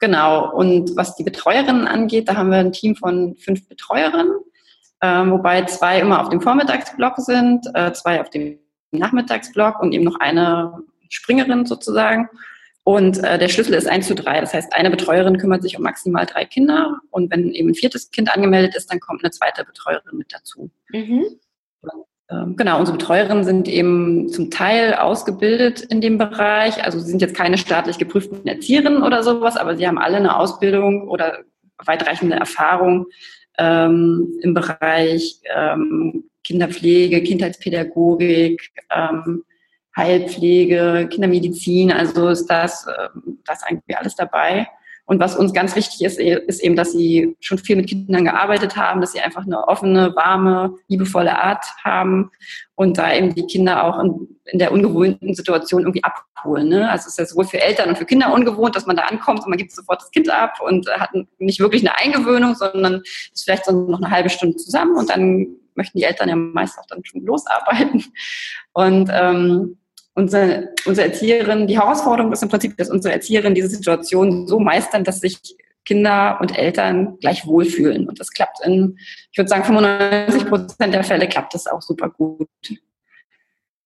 Genau. 0.00 0.50
Und 0.52 0.96
was 0.96 1.14
die 1.14 1.24
Betreuerinnen 1.24 1.86
angeht, 1.86 2.28
da 2.28 2.36
haben 2.36 2.50
wir 2.50 2.58
ein 2.58 2.72
Team 2.72 2.96
von 2.96 3.36
fünf 3.36 3.68
Betreuerinnen, 3.68 4.32
äh, 5.00 5.26
wobei 5.26 5.62
zwei 5.66 6.00
immer 6.00 6.20
auf 6.20 6.30
dem 6.30 6.40
Vormittagsblock 6.40 7.18
sind, 7.18 7.66
äh, 7.74 7.92
zwei 7.92 8.20
auf 8.20 8.30
dem 8.30 8.58
Nachmittagsblock 8.92 9.80
und 9.80 9.92
eben 9.92 10.04
noch 10.04 10.18
eine 10.18 10.82
Springerin 11.10 11.66
sozusagen. 11.66 12.28
Und 12.82 13.22
äh, 13.22 13.38
der 13.38 13.48
Schlüssel 13.48 13.74
ist 13.74 13.86
1 13.86 14.06
zu 14.06 14.14
3. 14.14 14.40
Das 14.40 14.54
heißt, 14.54 14.74
eine 14.74 14.90
Betreuerin 14.90 15.36
kümmert 15.36 15.62
sich 15.62 15.76
um 15.76 15.82
maximal 15.82 16.24
drei 16.24 16.46
Kinder. 16.46 16.98
Und 17.10 17.30
wenn 17.30 17.52
eben 17.52 17.68
ein 17.68 17.74
viertes 17.74 18.10
Kind 18.10 18.34
angemeldet 18.34 18.74
ist, 18.74 18.90
dann 18.90 19.00
kommt 19.00 19.22
eine 19.22 19.30
zweite 19.30 19.64
Betreuerin 19.64 20.16
mit 20.16 20.32
dazu. 20.32 20.70
Mhm. 20.88 21.26
Ähm, 22.30 22.56
genau, 22.56 22.78
unsere 22.78 22.96
Betreuerinnen 22.96 23.44
sind 23.44 23.68
eben 23.68 24.28
zum 24.28 24.50
Teil 24.50 24.94
ausgebildet 24.94 25.80
in 25.80 26.00
dem 26.00 26.16
Bereich. 26.16 26.84
Also 26.84 27.00
sie 27.00 27.10
sind 27.10 27.22
jetzt 27.22 27.34
keine 27.34 27.58
staatlich 27.58 27.98
geprüften 27.98 28.46
Erzieherinnen 28.46 29.02
oder 29.02 29.22
sowas, 29.22 29.56
aber 29.56 29.76
sie 29.76 29.86
haben 29.86 29.98
alle 29.98 30.18
eine 30.18 30.36
Ausbildung 30.36 31.08
oder 31.08 31.40
weitreichende 31.84 32.36
Erfahrung 32.36 33.06
ähm, 33.58 34.38
im 34.42 34.54
Bereich 34.54 35.40
ähm, 35.54 36.24
Kinderpflege, 36.44 37.22
Kindheitspädagogik, 37.22 38.70
ähm, 38.94 39.42
Heilpflege, 39.96 41.08
Kindermedizin. 41.10 41.90
Also 41.90 42.28
ist 42.28 42.46
das, 42.46 42.86
äh, 42.86 43.08
das 43.44 43.64
eigentlich 43.64 43.98
alles 43.98 44.14
dabei. 44.14 44.68
Und 45.10 45.18
was 45.18 45.34
uns 45.34 45.52
ganz 45.52 45.74
wichtig 45.74 46.02
ist, 46.04 46.20
ist 46.20 46.62
eben, 46.62 46.76
dass 46.76 46.92
sie 46.92 47.36
schon 47.40 47.58
viel 47.58 47.74
mit 47.74 47.88
Kindern 47.88 48.24
gearbeitet 48.24 48.76
haben, 48.76 49.00
dass 49.00 49.10
sie 49.10 49.18
einfach 49.18 49.44
eine 49.44 49.66
offene, 49.66 50.14
warme, 50.14 50.76
liebevolle 50.86 51.36
Art 51.36 51.64
haben 51.82 52.30
und 52.76 52.96
da 52.96 53.12
eben 53.12 53.34
die 53.34 53.44
Kinder 53.46 53.82
auch 53.82 53.98
in, 53.98 54.28
in 54.44 54.60
der 54.60 54.70
ungewohnten 54.70 55.34
Situation 55.34 55.80
irgendwie 55.80 56.04
abholen. 56.04 56.68
Ne? 56.68 56.88
Also 56.88 57.08
es 57.08 57.14
ist 57.14 57.18
ja 57.18 57.26
sowohl 57.26 57.44
für 57.44 57.60
Eltern 57.60 57.88
und 57.88 57.98
für 57.98 58.04
Kinder 58.04 58.32
ungewohnt, 58.32 58.76
dass 58.76 58.86
man 58.86 58.94
da 58.94 59.02
ankommt 59.02 59.40
und 59.40 59.48
man 59.48 59.58
gibt 59.58 59.72
sofort 59.72 60.00
das 60.00 60.12
Kind 60.12 60.30
ab 60.30 60.60
und 60.60 60.88
hat 60.88 61.10
nicht 61.40 61.58
wirklich 61.58 61.82
eine 61.82 61.98
Eingewöhnung, 61.98 62.54
sondern 62.54 63.02
ist 63.32 63.42
vielleicht 63.42 63.64
so 63.64 63.72
noch 63.72 64.00
eine 64.00 64.12
halbe 64.12 64.30
Stunde 64.30 64.58
zusammen 64.58 64.96
und 64.96 65.10
dann 65.10 65.48
möchten 65.74 65.98
die 65.98 66.04
Eltern 66.04 66.28
ja 66.28 66.36
meist 66.36 66.78
auch 66.78 66.86
dann 66.86 67.04
schon 67.04 67.26
losarbeiten. 67.26 68.04
Und 68.74 69.10
ähm, 69.12 69.76
unsere, 70.20 70.68
unsere 70.84 71.08
Erzieherin, 71.08 71.66
die 71.66 71.78
Herausforderung 71.78 72.32
ist 72.32 72.42
im 72.42 72.48
Prinzip, 72.48 72.76
dass 72.76 72.90
unsere 72.90 73.14
Erzieherin 73.14 73.54
diese 73.54 73.68
Situation 73.68 74.46
so 74.46 74.60
meistern, 74.60 75.02
dass 75.02 75.20
sich 75.20 75.38
Kinder 75.84 76.38
und 76.40 76.56
Eltern 76.56 77.18
gleich 77.20 77.46
wohlfühlen. 77.46 78.06
Und 78.06 78.20
das 78.20 78.30
klappt 78.30 78.58
in, 78.64 78.98
ich 79.32 79.38
würde 79.38 79.48
sagen, 79.48 79.64
95 79.64 80.46
Prozent 80.46 80.94
der 80.94 81.04
Fälle 81.04 81.26
klappt 81.26 81.54
das 81.54 81.66
auch 81.66 81.80
super 81.80 82.10
gut. 82.10 82.48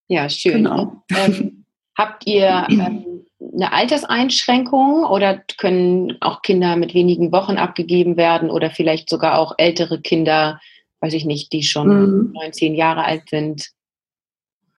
Ja, 0.08 0.28
schön. 0.28 0.64
Genau. 0.64 1.04
Ähm, 1.16 1.64
habt 1.96 2.26
ihr 2.26 2.66
ähm, 2.68 3.24
eine 3.54 3.72
Alterseinschränkung 3.72 5.04
oder 5.04 5.40
können 5.56 6.16
auch 6.20 6.42
Kinder 6.42 6.76
mit 6.76 6.94
wenigen 6.94 7.30
Wochen 7.30 7.56
abgegeben 7.56 8.16
werden 8.16 8.50
oder 8.50 8.70
vielleicht 8.70 9.08
sogar 9.08 9.38
auch 9.38 9.54
ältere 9.56 10.00
Kinder, 10.00 10.60
weiß 11.00 11.14
ich 11.14 11.24
nicht, 11.24 11.52
die 11.52 11.62
schon 11.62 11.88
mhm. 11.88 12.32
19 12.32 12.74
Jahre 12.74 13.04
alt 13.04 13.28
sind? 13.30 13.73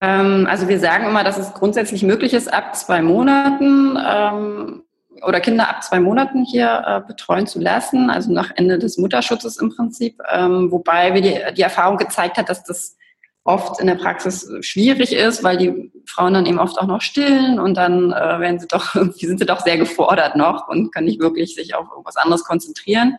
Ähm, 0.00 0.46
also 0.48 0.68
wir 0.68 0.78
sagen 0.78 1.06
immer, 1.06 1.24
dass 1.24 1.38
es 1.38 1.54
grundsätzlich 1.54 2.02
möglich 2.02 2.34
ist, 2.34 2.52
ab 2.52 2.76
zwei 2.76 3.02
Monaten 3.02 3.96
ähm, 3.96 4.82
oder 5.22 5.40
Kinder 5.40 5.68
ab 5.68 5.82
zwei 5.82 6.00
Monaten 6.00 6.44
hier 6.44 6.82
äh, 6.86 7.00
betreuen 7.06 7.46
zu 7.46 7.58
lassen, 7.58 8.10
also 8.10 8.32
nach 8.32 8.50
Ende 8.56 8.78
des 8.78 8.98
Mutterschutzes 8.98 9.56
im 9.56 9.74
Prinzip, 9.74 10.20
ähm, 10.30 10.70
wobei 10.70 11.14
wir 11.14 11.22
die, 11.22 11.54
die 11.54 11.62
Erfahrung 11.62 11.96
gezeigt 11.96 12.36
hat, 12.36 12.50
dass 12.50 12.62
das 12.64 12.96
oft 13.44 13.80
in 13.80 13.86
der 13.86 13.94
Praxis 13.94 14.50
schwierig 14.60 15.14
ist, 15.14 15.44
weil 15.44 15.56
die 15.56 15.92
Frauen 16.04 16.34
dann 16.34 16.46
eben 16.46 16.58
oft 16.58 16.78
auch 16.78 16.86
noch 16.86 17.00
stillen 17.00 17.58
und 17.60 17.76
dann 17.76 18.12
äh, 18.12 18.40
werden 18.40 18.58
sie 18.58 18.66
doch, 18.66 18.94
sind 19.14 19.38
sie 19.38 19.46
doch 19.46 19.60
sehr 19.60 19.78
gefordert 19.78 20.36
noch 20.36 20.68
und 20.68 20.92
können 20.92 21.06
nicht 21.06 21.20
wirklich 21.20 21.54
sich 21.54 21.74
auf 21.74 21.88
irgendwas 21.90 22.16
anderes 22.16 22.44
konzentrieren. 22.44 23.16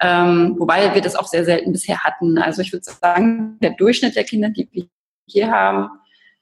Ähm, 0.00 0.56
wobei 0.58 0.94
wir 0.94 1.02
das 1.02 1.14
auch 1.14 1.26
sehr 1.26 1.44
selten 1.44 1.72
bisher 1.72 2.02
hatten. 2.02 2.38
Also 2.38 2.62
ich 2.62 2.72
würde 2.72 2.84
sagen, 2.84 3.58
der 3.60 3.70
Durchschnitt 3.70 4.16
der 4.16 4.24
Kinder, 4.24 4.48
die 4.48 4.68
wir 4.72 4.86
hier 5.26 5.50
haben, 5.50 5.90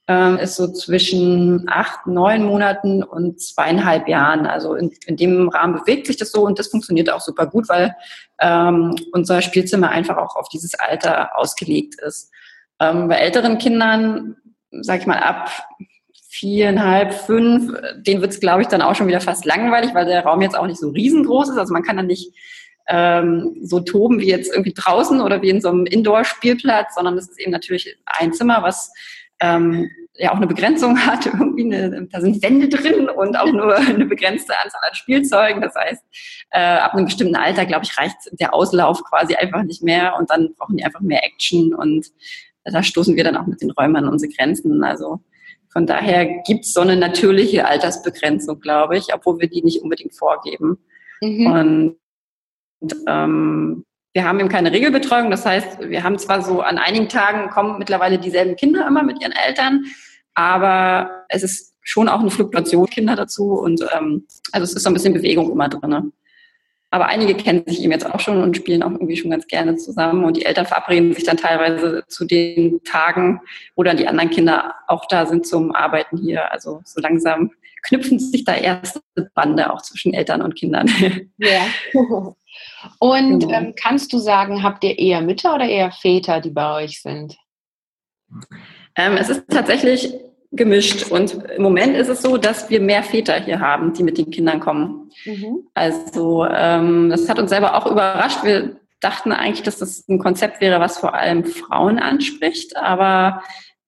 ähm, 0.08 0.38
ist 0.38 0.56
so 0.56 0.72
zwischen 0.72 1.66
acht, 1.68 2.06
neun 2.06 2.44
Monaten 2.44 3.02
und 3.02 3.42
zweieinhalb 3.42 4.08
Jahren. 4.08 4.46
Also 4.46 4.74
in, 4.74 4.90
in 5.06 5.16
dem 5.16 5.48
Rahmen 5.50 5.78
bewegt 5.78 6.06
sich 6.06 6.16
das 6.16 6.32
so 6.32 6.46
und 6.46 6.58
das 6.58 6.68
funktioniert 6.68 7.10
auch 7.10 7.20
super 7.20 7.46
gut, 7.46 7.68
weil 7.68 7.94
ähm, 8.40 8.96
unser 9.12 9.42
Spielzimmer 9.42 9.90
einfach 9.90 10.16
auch 10.16 10.34
auf 10.36 10.48
dieses 10.48 10.74
Alter 10.74 11.36
ausgelegt 11.36 11.96
ist. 12.00 12.32
Ähm, 12.80 13.08
bei 13.08 13.16
älteren 13.16 13.58
Kindern, 13.58 14.36
sag 14.70 15.00
ich 15.00 15.06
mal, 15.06 15.18
ab 15.18 15.50
viereinhalb, 16.30 17.12
fünf, 17.12 17.74
denen 17.98 18.22
wird 18.22 18.32
es, 18.32 18.40
glaube 18.40 18.62
ich, 18.62 18.68
dann 18.68 18.82
auch 18.82 18.94
schon 18.94 19.08
wieder 19.08 19.20
fast 19.20 19.44
langweilig, 19.44 19.92
weil 19.92 20.06
der 20.06 20.24
Raum 20.24 20.40
jetzt 20.40 20.56
auch 20.56 20.66
nicht 20.66 20.80
so 20.80 20.88
riesengroß 20.88 21.50
ist. 21.50 21.58
Also 21.58 21.72
man 21.72 21.82
kann 21.82 21.96
dann 21.98 22.06
nicht 22.06 22.32
ähm, 22.88 23.58
so 23.62 23.80
toben 23.80 24.20
wie 24.20 24.28
jetzt 24.28 24.50
irgendwie 24.50 24.72
draußen 24.72 25.20
oder 25.20 25.42
wie 25.42 25.50
in 25.50 25.60
so 25.60 25.68
einem 25.68 25.84
Indoor-Spielplatz, 25.84 26.94
sondern 26.94 27.18
es 27.18 27.28
ist 27.28 27.40
eben 27.40 27.52
natürlich 27.52 27.98
ein 28.06 28.32
Zimmer, 28.32 28.62
was 28.62 28.90
ähm, 29.40 29.90
ja 30.14 30.32
auch 30.32 30.36
eine 30.36 30.46
Begrenzung 30.46 30.98
hat, 31.06 31.26
irgendwie 31.26 31.64
eine, 31.64 32.06
da 32.06 32.20
sind 32.20 32.42
Wände 32.42 32.68
drin 32.68 33.08
und 33.08 33.36
auch 33.36 33.52
nur 33.52 33.76
eine 33.76 34.06
begrenzte 34.06 34.54
Anzahl 34.62 34.80
an 34.88 34.94
Spielzeugen. 34.94 35.62
Das 35.62 35.74
heißt, 35.74 36.02
äh, 36.50 36.60
ab 36.60 36.94
einem 36.94 37.06
bestimmten 37.06 37.36
Alter, 37.36 37.66
glaube 37.66 37.84
ich, 37.84 37.96
reicht 37.98 38.16
der 38.32 38.54
Auslauf 38.54 39.02
quasi 39.04 39.34
einfach 39.34 39.62
nicht 39.62 39.82
mehr 39.82 40.16
und 40.18 40.30
dann 40.30 40.54
brauchen 40.56 40.76
die 40.76 40.84
einfach 40.84 41.00
mehr 41.00 41.24
Action 41.24 41.74
und 41.74 42.06
da 42.64 42.82
stoßen 42.82 43.16
wir 43.16 43.24
dann 43.24 43.36
auch 43.36 43.46
mit 43.46 43.62
den 43.62 43.70
Räumern 43.70 44.04
an 44.04 44.12
unsere 44.12 44.32
Grenzen. 44.32 44.84
Also 44.84 45.20
von 45.70 45.86
daher 45.86 46.26
gibt 46.42 46.64
es 46.64 46.72
so 46.72 46.80
eine 46.80 46.96
natürliche 46.96 47.66
Altersbegrenzung, 47.66 48.60
glaube 48.60 48.98
ich, 48.98 49.14
obwohl 49.14 49.38
wir 49.40 49.48
die 49.48 49.62
nicht 49.62 49.82
unbedingt 49.82 50.14
vorgeben. 50.14 50.78
Mhm. 51.20 51.46
Und, 51.46 51.96
und 52.80 52.96
ähm, 53.06 53.84
wir 54.18 54.24
haben 54.24 54.40
eben 54.40 54.48
keine 54.48 54.72
Regelbetreuung. 54.72 55.30
Das 55.30 55.46
heißt, 55.46 55.78
wir 55.78 56.02
haben 56.02 56.18
zwar 56.18 56.42
so 56.42 56.60
an 56.60 56.76
einigen 56.76 57.08
Tagen 57.08 57.50
kommen 57.50 57.78
mittlerweile 57.78 58.18
dieselben 58.18 58.56
Kinder 58.56 58.84
immer 58.84 59.04
mit 59.04 59.22
ihren 59.22 59.30
Eltern, 59.30 59.84
aber 60.34 61.24
es 61.28 61.44
ist 61.44 61.76
schon 61.82 62.08
auch 62.08 62.18
eine 62.18 62.32
Fluktuation 62.32 62.86
Kinder 62.86 63.14
dazu 63.14 63.52
und 63.52 63.80
ähm, 63.96 64.26
also 64.50 64.64
es 64.64 64.74
ist 64.74 64.82
so 64.82 64.90
ein 64.90 64.94
bisschen 64.94 65.14
Bewegung 65.14 65.52
immer 65.52 65.68
drin. 65.68 66.12
Aber 66.90 67.06
einige 67.06 67.36
kennen 67.36 67.62
sich 67.64 67.80
eben 67.80 67.92
jetzt 67.92 68.06
auch 68.12 68.18
schon 68.18 68.42
und 68.42 68.56
spielen 68.56 68.82
auch 68.82 68.90
irgendwie 68.90 69.16
schon 69.16 69.30
ganz 69.30 69.46
gerne 69.46 69.76
zusammen 69.76 70.24
und 70.24 70.36
die 70.36 70.44
Eltern 70.44 70.66
verabreden 70.66 71.14
sich 71.14 71.22
dann 71.22 71.36
teilweise 71.36 72.02
zu 72.08 72.24
den 72.24 72.82
Tagen, 72.82 73.40
wo 73.76 73.84
dann 73.84 73.98
die 73.98 74.08
anderen 74.08 74.30
Kinder 74.30 74.74
auch 74.88 75.06
da 75.06 75.26
sind 75.26 75.46
zum 75.46 75.72
Arbeiten 75.72 76.16
hier. 76.16 76.50
Also 76.50 76.80
so 76.84 77.00
langsam 77.00 77.52
knüpfen 77.86 78.18
sich 78.18 78.44
da 78.44 78.56
erste 78.56 79.00
Bande 79.34 79.72
auch 79.72 79.82
zwischen 79.82 80.12
Eltern 80.12 80.42
und 80.42 80.56
Kindern. 80.56 80.90
Ja. 81.38 81.68
Und 82.98 83.40
genau. 83.40 83.58
ähm, 83.58 83.74
kannst 83.76 84.12
du 84.12 84.18
sagen, 84.18 84.62
habt 84.62 84.84
ihr 84.84 84.98
eher 84.98 85.20
Mütter 85.20 85.54
oder 85.54 85.66
eher 85.66 85.90
Väter, 85.90 86.40
die 86.40 86.50
bei 86.50 86.84
euch 86.84 87.02
sind? 87.02 87.36
Ähm, 88.96 89.16
es 89.16 89.28
ist 89.28 89.44
tatsächlich 89.48 90.14
gemischt. 90.52 91.10
Und 91.10 91.34
im 91.34 91.62
Moment 91.62 91.96
ist 91.96 92.08
es 92.08 92.22
so, 92.22 92.36
dass 92.36 92.70
wir 92.70 92.80
mehr 92.80 93.02
Väter 93.02 93.34
hier 93.40 93.60
haben, 93.60 93.92
die 93.92 94.02
mit 94.02 94.18
den 94.18 94.30
Kindern 94.30 94.60
kommen. 94.60 95.10
Mhm. 95.24 95.66
Also 95.74 96.46
ähm, 96.46 97.10
das 97.10 97.28
hat 97.28 97.38
uns 97.38 97.50
selber 97.50 97.74
auch 97.74 97.90
überrascht. 97.90 98.44
Wir 98.44 98.76
dachten 99.00 99.32
eigentlich, 99.32 99.62
dass 99.62 99.78
das 99.78 100.08
ein 100.08 100.18
Konzept 100.18 100.60
wäre, 100.60 100.80
was 100.80 100.98
vor 100.98 101.14
allem 101.14 101.44
Frauen 101.44 101.98
anspricht. 101.98 102.76
Aber 102.76 103.42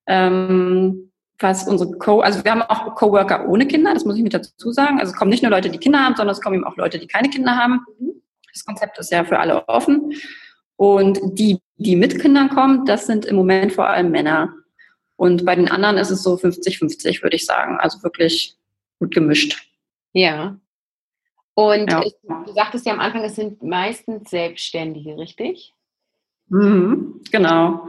ähm, 0.06 1.10
was 1.38 1.66
unsere 1.66 1.92
Co, 1.92 2.20
also 2.20 2.44
wir 2.44 2.50
haben 2.50 2.62
auch 2.62 2.94
Coworker 2.94 3.48
ohne 3.48 3.66
Kinder, 3.66 3.94
das 3.94 4.04
muss 4.04 4.16
ich 4.16 4.22
mit 4.22 4.34
dazu 4.34 4.72
sagen. 4.72 5.00
Also 5.00 5.12
es 5.12 5.18
kommen 5.18 5.30
nicht 5.30 5.42
nur 5.42 5.50
Leute, 5.50 5.70
die 5.70 5.78
Kinder 5.78 6.00
haben, 6.00 6.14
sondern 6.14 6.34
es 6.34 6.42
kommen 6.42 6.56
eben 6.56 6.64
auch 6.64 6.76
Leute, 6.76 6.98
die 6.98 7.06
keine 7.06 7.30
Kinder 7.30 7.56
haben. 7.56 7.80
Mhm. 7.98 8.09
Das 8.52 8.64
Konzept 8.64 8.98
ist 8.98 9.10
ja 9.10 9.24
für 9.24 9.38
alle 9.38 9.68
offen. 9.68 10.14
Und 10.76 11.18
die, 11.38 11.58
die 11.76 11.96
mit 11.96 12.20
Kindern 12.20 12.48
kommen, 12.48 12.86
das 12.86 13.06
sind 13.06 13.26
im 13.26 13.36
Moment 13.36 13.72
vor 13.72 13.88
allem 13.88 14.10
Männer. 14.10 14.54
Und 15.16 15.44
bei 15.44 15.54
den 15.54 15.70
anderen 15.70 15.98
ist 15.98 16.10
es 16.10 16.22
so 16.22 16.34
50-50, 16.36 17.22
würde 17.22 17.36
ich 17.36 17.44
sagen. 17.44 17.78
Also 17.78 18.02
wirklich 18.02 18.56
gut 18.98 19.14
gemischt. 19.14 19.68
Ja. 20.12 20.58
Und 21.54 21.90
ja. 21.90 22.02
du 22.02 22.52
sagtest 22.52 22.86
ja 22.86 22.94
am 22.94 23.00
Anfang, 23.00 23.22
es 23.24 23.36
sind 23.36 23.62
meistens 23.62 24.30
Selbstständige, 24.30 25.18
richtig? 25.18 25.74
Mhm, 26.48 27.20
genau. 27.30 27.88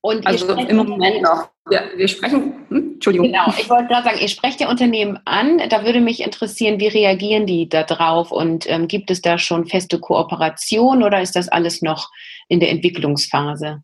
Und 0.00 0.26
also 0.26 0.54
im 0.54 0.76
Moment 0.76 1.22
noch. 1.22 1.49
Ja, 1.68 1.82
wir 1.94 2.08
sprechen, 2.08 2.54
hm, 2.68 2.94
Entschuldigung. 2.94 3.26
Genau, 3.28 3.52
ich 3.58 3.68
wollte 3.68 3.88
gerade 3.88 4.04
sagen, 4.04 4.18
ihr 4.20 4.28
sprecht 4.28 4.60
ja 4.60 4.70
Unternehmen 4.70 5.18
an. 5.24 5.60
Da 5.68 5.84
würde 5.84 6.00
mich 6.00 6.20
interessieren, 6.20 6.80
wie 6.80 6.88
reagieren 6.88 7.46
die 7.46 7.68
da 7.68 7.82
drauf 7.82 8.32
und 8.32 8.68
ähm, 8.68 8.88
gibt 8.88 9.10
es 9.10 9.20
da 9.20 9.38
schon 9.38 9.66
feste 9.66 9.98
Kooperation 9.98 11.02
oder 11.02 11.20
ist 11.20 11.36
das 11.36 11.48
alles 11.48 11.82
noch 11.82 12.10
in 12.48 12.60
der 12.60 12.70
Entwicklungsphase? 12.70 13.82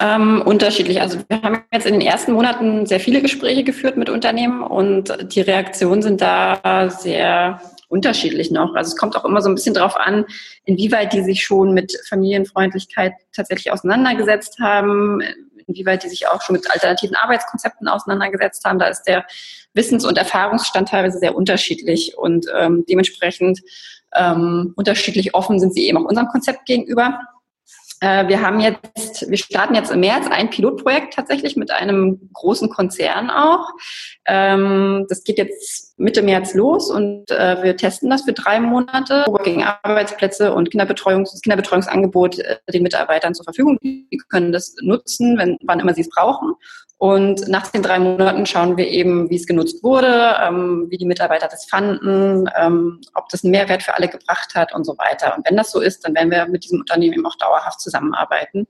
Ähm, 0.00 0.42
unterschiedlich. 0.42 1.00
Also 1.00 1.20
wir 1.28 1.42
haben 1.42 1.62
jetzt 1.72 1.86
in 1.86 1.92
den 1.92 2.02
ersten 2.02 2.32
Monaten 2.32 2.86
sehr 2.86 2.98
viele 2.98 3.22
Gespräche 3.22 3.62
geführt 3.62 3.96
mit 3.96 4.08
Unternehmen 4.08 4.62
und 4.62 5.14
die 5.34 5.42
Reaktionen 5.42 6.02
sind 6.02 6.20
da 6.20 6.90
sehr 6.90 7.60
unterschiedlich 7.88 8.50
noch. 8.50 8.74
Also 8.74 8.88
es 8.88 8.96
kommt 8.96 9.16
auch 9.16 9.24
immer 9.24 9.40
so 9.40 9.48
ein 9.48 9.54
bisschen 9.54 9.74
darauf 9.74 9.96
an, 9.96 10.24
inwieweit 10.64 11.12
die 11.12 11.22
sich 11.22 11.44
schon 11.44 11.74
mit 11.74 11.96
Familienfreundlichkeit 12.08 13.12
tatsächlich 13.32 13.70
auseinandergesetzt 13.70 14.58
haben, 14.58 15.22
inwieweit 15.66 16.02
die 16.04 16.08
sich 16.08 16.28
auch 16.28 16.42
schon 16.42 16.56
mit 16.56 16.70
alternativen 16.70 17.16
Arbeitskonzepten 17.16 17.88
auseinandergesetzt 17.88 18.64
haben. 18.64 18.78
Da 18.78 18.86
ist 18.86 19.02
der 19.04 19.24
Wissens- 19.72 20.04
und 20.04 20.18
Erfahrungsstand 20.18 20.88
teilweise 20.88 21.18
sehr 21.18 21.34
unterschiedlich 21.34 22.16
und 22.16 22.46
ähm, 22.56 22.84
dementsprechend 22.88 23.60
ähm, 24.14 24.72
unterschiedlich 24.76 25.34
offen 25.34 25.58
sind 25.58 25.74
sie 25.74 25.88
eben 25.88 25.98
auch 25.98 26.08
unserem 26.08 26.28
Konzept 26.28 26.66
gegenüber. 26.66 27.18
Äh, 28.04 28.28
wir 28.28 28.42
haben 28.42 28.60
jetzt, 28.60 29.30
wir 29.30 29.38
starten 29.38 29.74
jetzt 29.74 29.90
im 29.90 30.00
März 30.00 30.26
ein 30.30 30.50
Pilotprojekt 30.50 31.14
tatsächlich 31.14 31.56
mit 31.56 31.70
einem 31.70 32.28
großen 32.34 32.68
Konzern 32.68 33.30
auch. 33.30 33.70
Ähm, 34.26 35.06
das 35.08 35.24
geht 35.24 35.38
jetzt 35.38 35.98
Mitte 35.98 36.20
März 36.20 36.52
los 36.52 36.90
und 36.90 37.30
äh, 37.30 37.62
wir 37.62 37.78
testen 37.78 38.10
das 38.10 38.24
für 38.24 38.34
drei 38.34 38.60
Monate. 38.60 39.24
Working 39.26 39.62
Arbeitsplätze 39.62 40.52
und 40.52 40.70
Kinderbetreuungs 40.70 41.32
das 41.32 41.40
Kinderbetreuungsangebot 41.40 42.40
äh, 42.40 42.58
den 42.70 42.82
Mitarbeitern 42.82 43.32
zur 43.32 43.44
Verfügung. 43.44 43.78
Die 43.82 44.06
können 44.28 44.52
das 44.52 44.74
nutzen, 44.82 45.38
wenn, 45.38 45.56
wann 45.62 45.80
immer 45.80 45.94
sie 45.94 46.02
es 46.02 46.10
brauchen. 46.10 46.52
Und 47.04 47.48
nach 47.48 47.66
den 47.70 47.82
drei 47.82 47.98
Monaten 47.98 48.46
schauen 48.46 48.78
wir 48.78 48.88
eben, 48.88 49.28
wie 49.28 49.36
es 49.36 49.46
genutzt 49.46 49.82
wurde, 49.82 50.36
ähm, 50.42 50.86
wie 50.88 50.96
die 50.96 51.04
Mitarbeiter 51.04 51.48
das 51.48 51.66
fanden, 51.66 52.48
ähm, 52.56 53.02
ob 53.12 53.28
das 53.28 53.44
einen 53.44 53.50
Mehrwert 53.50 53.82
für 53.82 53.94
alle 53.94 54.08
gebracht 54.08 54.54
hat 54.54 54.74
und 54.74 54.84
so 54.84 54.96
weiter. 54.96 55.36
Und 55.36 55.46
wenn 55.46 55.54
das 55.54 55.70
so 55.70 55.82
ist, 55.82 56.06
dann 56.06 56.14
werden 56.14 56.30
wir 56.30 56.46
mit 56.46 56.64
diesem 56.64 56.80
Unternehmen 56.80 57.12
eben 57.12 57.26
auch 57.26 57.34
dauerhaft 57.34 57.82
zusammenarbeiten. 57.82 58.66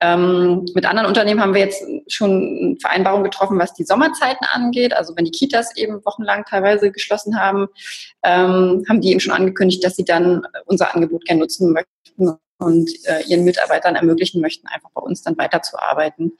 Ähm, 0.00 0.66
mit 0.74 0.84
anderen 0.84 1.06
Unternehmen 1.06 1.40
haben 1.40 1.54
wir 1.54 1.60
jetzt 1.60 1.84
schon 2.08 2.76
Vereinbarungen 2.80 3.22
getroffen, 3.22 3.56
was 3.60 3.72
die 3.72 3.84
Sommerzeiten 3.84 4.48
angeht. 4.52 4.92
Also 4.92 5.14
wenn 5.16 5.26
die 5.26 5.30
Kitas 5.30 5.76
eben 5.76 6.04
wochenlang 6.04 6.44
teilweise 6.46 6.90
geschlossen 6.90 7.38
haben, 7.38 7.68
ähm, 8.24 8.84
haben 8.88 9.00
die 9.00 9.12
eben 9.12 9.20
schon 9.20 9.32
angekündigt, 9.32 9.84
dass 9.84 9.94
sie 9.94 10.04
dann 10.04 10.42
unser 10.66 10.92
Angebot 10.92 11.24
gerne 11.24 11.42
nutzen 11.42 11.72
möchten 11.72 12.40
und 12.60 12.90
äh, 13.06 13.22
ihren 13.26 13.44
Mitarbeitern 13.44 13.96
ermöglichen 13.96 14.40
möchten, 14.40 14.66
einfach 14.68 14.90
bei 14.90 15.00
uns 15.00 15.22
dann 15.22 15.36
weiterzuarbeiten. 15.38 16.32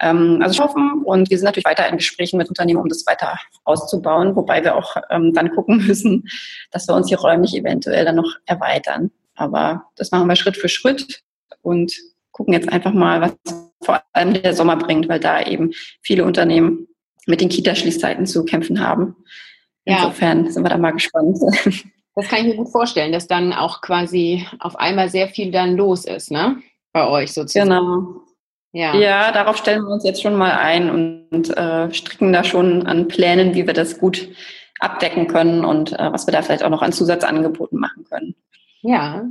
Ähm, 0.00 0.40
also 0.42 0.62
hoffen 0.62 1.02
und 1.04 1.30
wir 1.30 1.38
sind 1.38 1.46
natürlich 1.46 1.64
weiter 1.64 1.88
in 1.88 1.96
Gesprächen 1.96 2.36
mit 2.36 2.48
Unternehmen, 2.48 2.80
um 2.80 2.88
das 2.88 3.06
weiter 3.06 3.38
auszubauen, 3.64 4.36
wobei 4.36 4.62
wir 4.62 4.76
auch 4.76 4.96
ähm, 5.10 5.32
dann 5.32 5.50
gucken 5.50 5.78
müssen, 5.86 6.28
dass 6.70 6.88
wir 6.88 6.94
uns 6.94 7.08
hier 7.08 7.18
räumlich 7.18 7.54
eventuell 7.56 8.04
dann 8.04 8.16
noch 8.16 8.36
erweitern. 8.46 9.10
Aber 9.34 9.86
das 9.96 10.10
machen 10.10 10.28
wir 10.28 10.36
Schritt 10.36 10.56
für 10.56 10.68
Schritt 10.68 11.22
und 11.62 11.94
gucken 12.32 12.54
jetzt 12.54 12.70
einfach 12.70 12.92
mal, 12.92 13.20
was 13.20 13.32
vor 13.82 14.02
allem 14.12 14.34
der 14.34 14.54
Sommer 14.54 14.76
bringt, 14.76 15.08
weil 15.08 15.20
da 15.20 15.42
eben 15.42 15.72
viele 16.02 16.24
Unternehmen 16.24 16.88
mit 17.26 17.40
den 17.40 17.48
Kita-Schließzeiten 17.48 18.26
zu 18.26 18.44
kämpfen 18.44 18.80
haben. 18.80 19.16
Insofern 19.84 20.46
ja. 20.46 20.50
sind 20.52 20.62
wir 20.62 20.70
da 20.70 20.78
mal 20.78 20.92
gespannt. 20.92 21.38
Das 22.14 22.28
kann 22.28 22.40
ich 22.40 22.46
mir 22.46 22.56
gut 22.56 22.70
vorstellen, 22.70 23.12
dass 23.12 23.26
dann 23.26 23.52
auch 23.52 23.80
quasi 23.80 24.46
auf 24.60 24.76
einmal 24.76 25.08
sehr 25.08 25.28
viel 25.28 25.50
dann 25.50 25.76
los 25.76 26.04
ist, 26.04 26.30
ne? 26.30 26.58
Bei 26.92 27.08
euch 27.08 27.32
sozusagen. 27.32 27.70
Genau. 27.70 28.22
Ja. 28.74 28.94
ja, 28.94 29.32
darauf 29.32 29.58
stellen 29.58 29.82
wir 29.82 29.90
uns 29.92 30.04
jetzt 30.04 30.22
schon 30.22 30.34
mal 30.34 30.52
ein 30.52 30.90
und 30.90 31.56
äh, 31.56 31.92
stricken 31.92 32.32
da 32.32 32.42
schon 32.42 32.86
an 32.86 33.06
Plänen, 33.06 33.54
wie 33.54 33.66
wir 33.66 33.74
das 33.74 33.98
gut 33.98 34.28
abdecken 34.80 35.28
können 35.28 35.64
und 35.64 35.92
äh, 35.92 36.10
was 36.10 36.26
wir 36.26 36.32
da 36.32 36.40
vielleicht 36.40 36.64
auch 36.64 36.70
noch 36.70 36.80
an 36.80 36.92
Zusatzangeboten 36.92 37.78
machen 37.78 38.04
können. 38.04 38.34
Ja, 38.80 39.24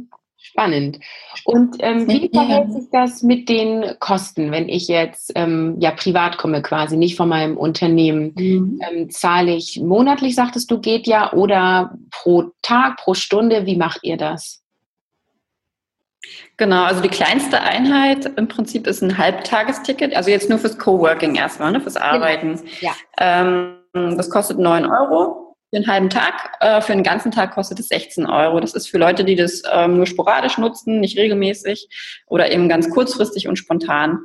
Spannend. 0.51 0.99
Und 1.45 1.77
ähm, 1.79 2.09
wie 2.09 2.29
verhält 2.29 2.73
sich 2.73 2.89
das 2.91 3.23
mit 3.23 3.47
den 3.47 3.95
Kosten, 3.99 4.51
wenn 4.51 4.67
ich 4.67 4.89
jetzt 4.89 5.31
ähm, 5.35 5.77
ja 5.79 5.91
privat 5.91 6.37
komme, 6.37 6.61
quasi 6.61 6.97
nicht 6.97 7.15
von 7.15 7.29
meinem 7.29 7.55
Unternehmen? 7.55 8.33
Mhm. 8.37 8.81
Ähm, 8.89 9.09
zahle 9.09 9.53
ich 9.53 9.79
monatlich, 9.79 10.35
sagtest 10.35 10.69
du, 10.69 10.79
geht 10.79 11.07
ja, 11.07 11.31
oder 11.31 11.95
pro 12.11 12.51
Tag, 12.61 12.97
pro 12.97 13.13
Stunde? 13.13 13.65
Wie 13.65 13.77
macht 13.77 13.99
ihr 14.03 14.17
das? 14.17 14.61
Genau, 16.57 16.83
also 16.83 17.01
die 17.01 17.09
kleinste 17.09 17.61
Einheit 17.61 18.25
im 18.35 18.49
Prinzip 18.49 18.87
ist 18.87 19.01
ein 19.01 19.17
Halbtagesticket, 19.17 20.13
also 20.13 20.29
jetzt 20.29 20.49
nur 20.49 20.59
fürs 20.59 20.77
Coworking 20.77 21.35
erstmal, 21.35 21.71
ne, 21.71 21.79
fürs 21.79 21.95
genau. 21.95 22.05
Arbeiten. 22.07 22.59
Ja. 22.81 22.91
Ähm, 23.19 23.77
das 23.93 24.29
kostet 24.29 24.59
9 24.59 24.85
Euro 24.85 25.50
für 25.71 25.77
einen 25.77 25.87
halben 25.87 26.09
Tag. 26.09 26.57
Äh, 26.59 26.81
für 26.81 26.93
einen 26.93 27.03
ganzen 27.03 27.31
Tag 27.31 27.53
kostet 27.53 27.79
es 27.79 27.87
16 27.87 28.25
Euro. 28.25 28.59
Das 28.59 28.73
ist 28.73 28.87
für 28.87 28.97
Leute, 28.97 29.23
die 29.23 29.35
das 29.35 29.63
ähm, 29.71 29.97
nur 29.97 30.05
sporadisch 30.05 30.57
nutzen, 30.57 30.99
nicht 30.99 31.17
regelmäßig 31.17 31.87
oder 32.27 32.51
eben 32.51 32.69
ganz 32.69 32.89
kurzfristig 32.89 33.47
und 33.47 33.55
spontan. 33.55 34.19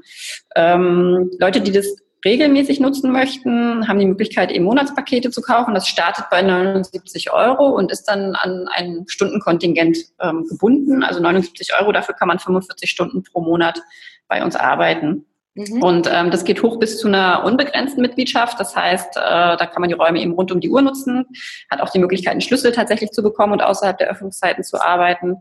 Ähm, 0.56 1.30
Leute, 1.38 1.60
die 1.60 1.72
das 1.72 1.86
regelmäßig 2.24 2.80
nutzen 2.80 3.12
möchten, 3.12 3.86
haben 3.86 4.00
die 4.00 4.06
Möglichkeit, 4.06 4.50
eben 4.50 4.64
Monatspakete 4.64 5.30
zu 5.30 5.40
kaufen. 5.40 5.74
Das 5.74 5.86
startet 5.86 6.24
bei 6.28 6.42
79 6.42 7.32
Euro 7.32 7.68
und 7.68 7.92
ist 7.92 8.04
dann 8.06 8.34
an 8.34 8.66
ein 8.68 9.04
Stundenkontingent 9.06 9.98
ähm, 10.20 10.44
gebunden. 10.48 11.04
Also 11.04 11.20
79 11.20 11.72
Euro, 11.80 11.92
dafür 11.92 12.16
kann 12.16 12.26
man 12.26 12.40
45 12.40 12.90
Stunden 12.90 13.22
pro 13.22 13.40
Monat 13.40 13.80
bei 14.26 14.42
uns 14.42 14.56
arbeiten. 14.56 15.26
Mhm. 15.56 15.82
Und 15.82 16.10
ähm, 16.12 16.30
das 16.30 16.44
geht 16.44 16.62
hoch 16.62 16.78
bis 16.78 16.98
zu 16.98 17.08
einer 17.08 17.42
unbegrenzten 17.44 18.02
Mitgliedschaft. 18.02 18.60
Das 18.60 18.76
heißt, 18.76 19.16
äh, 19.16 19.20
da 19.20 19.66
kann 19.66 19.80
man 19.80 19.88
die 19.88 19.94
Räume 19.94 20.20
eben 20.20 20.32
rund 20.32 20.52
um 20.52 20.60
die 20.60 20.68
Uhr 20.68 20.82
nutzen, 20.82 21.24
hat 21.70 21.80
auch 21.80 21.88
die 21.88 21.98
Möglichkeit, 21.98 22.32
einen 22.32 22.42
Schlüssel 22.42 22.72
tatsächlich 22.72 23.10
zu 23.10 23.22
bekommen 23.22 23.54
und 23.54 23.62
außerhalb 23.62 23.96
der 23.96 24.08
Öffnungszeiten 24.08 24.64
zu 24.64 24.80
arbeiten. 24.82 25.38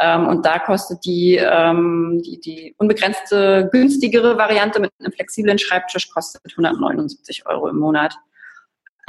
Ähm, 0.00 0.28
und 0.28 0.46
da 0.46 0.58
kostet 0.58 1.04
die, 1.04 1.36
ähm, 1.36 2.22
die, 2.24 2.40
die 2.40 2.74
unbegrenzte 2.78 3.68
günstigere 3.70 4.38
Variante 4.38 4.80
mit 4.80 4.92
einem 4.98 5.12
flexiblen 5.12 5.58
Schreibtisch 5.58 6.10
kostet 6.10 6.40
179 6.52 7.46
Euro 7.46 7.68
im 7.68 7.76
Monat. 7.76 8.14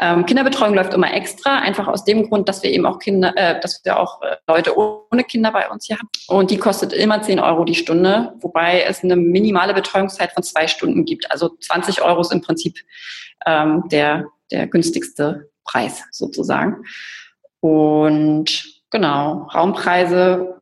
Ähm, 0.03 0.25
Kinderbetreuung 0.25 0.73
läuft 0.73 0.95
immer 0.95 1.13
extra, 1.13 1.59
einfach 1.59 1.87
aus 1.87 2.03
dem 2.03 2.27
Grund, 2.27 2.49
dass 2.49 2.63
wir 2.63 2.71
eben 2.71 2.87
auch 2.87 2.97
Kinder, 2.97 3.33
äh, 3.37 3.59
dass 3.59 3.81
wir 3.85 3.99
auch 3.99 4.19
äh, 4.23 4.35
Leute 4.47 4.75
ohne 4.75 5.23
Kinder 5.23 5.51
bei 5.51 5.69
uns 5.69 5.85
hier 5.85 5.99
haben. 5.99 6.09
Und 6.27 6.49
die 6.49 6.57
kostet 6.57 6.91
immer 6.91 7.21
10 7.21 7.39
Euro 7.39 7.63
die 7.65 7.75
Stunde, 7.75 8.33
wobei 8.39 8.81
es 8.81 9.03
eine 9.03 9.15
minimale 9.15 9.75
Betreuungszeit 9.75 10.31
von 10.31 10.41
zwei 10.41 10.65
Stunden 10.67 11.05
gibt. 11.05 11.31
Also 11.31 11.49
20 11.49 12.01
Euro 12.01 12.21
ist 12.21 12.33
im 12.33 12.41
Prinzip 12.41 12.79
ähm, 13.45 13.83
der, 13.91 14.25
der 14.49 14.65
günstigste 14.65 15.51
Preis 15.65 16.03
sozusagen. 16.09 16.83
Und 17.59 18.81
genau, 18.89 19.47
Raumpreise 19.53 20.61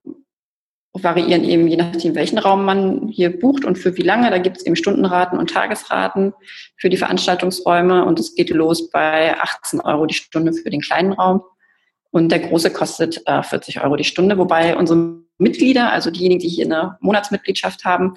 variieren 1.03 1.43
eben 1.43 1.67
je 1.67 1.77
nachdem, 1.77 2.15
welchen 2.15 2.37
Raum 2.37 2.65
man 2.65 3.07
hier 3.07 3.37
bucht 3.39 3.65
und 3.65 3.77
für 3.77 3.95
wie 3.97 4.01
lange. 4.01 4.29
Da 4.29 4.37
gibt 4.37 4.57
es 4.57 4.65
eben 4.65 4.75
Stundenraten 4.75 5.37
und 5.37 5.49
Tagesraten 5.49 6.33
für 6.77 6.89
die 6.89 6.97
Veranstaltungsräume 6.97 8.05
und 8.05 8.19
es 8.19 8.35
geht 8.35 8.49
los 8.49 8.89
bei 8.89 9.39
18 9.39 9.81
Euro 9.81 10.05
die 10.05 10.13
Stunde 10.13 10.53
für 10.53 10.69
den 10.69 10.81
kleinen 10.81 11.13
Raum. 11.13 11.41
Und 12.11 12.31
der 12.31 12.39
große 12.39 12.71
kostet 12.71 13.21
äh, 13.27 13.43
40 13.43 13.83
Euro 13.83 13.95
die 13.95 14.03
Stunde, 14.03 14.37
wobei 14.37 14.75
unsere 14.75 15.19
Mitglieder, 15.37 15.91
also 15.91 16.11
diejenigen, 16.11 16.41
die 16.41 16.49
hier 16.49 16.65
eine 16.65 16.97
Monatsmitgliedschaft 17.01 17.85
haben, 17.85 18.15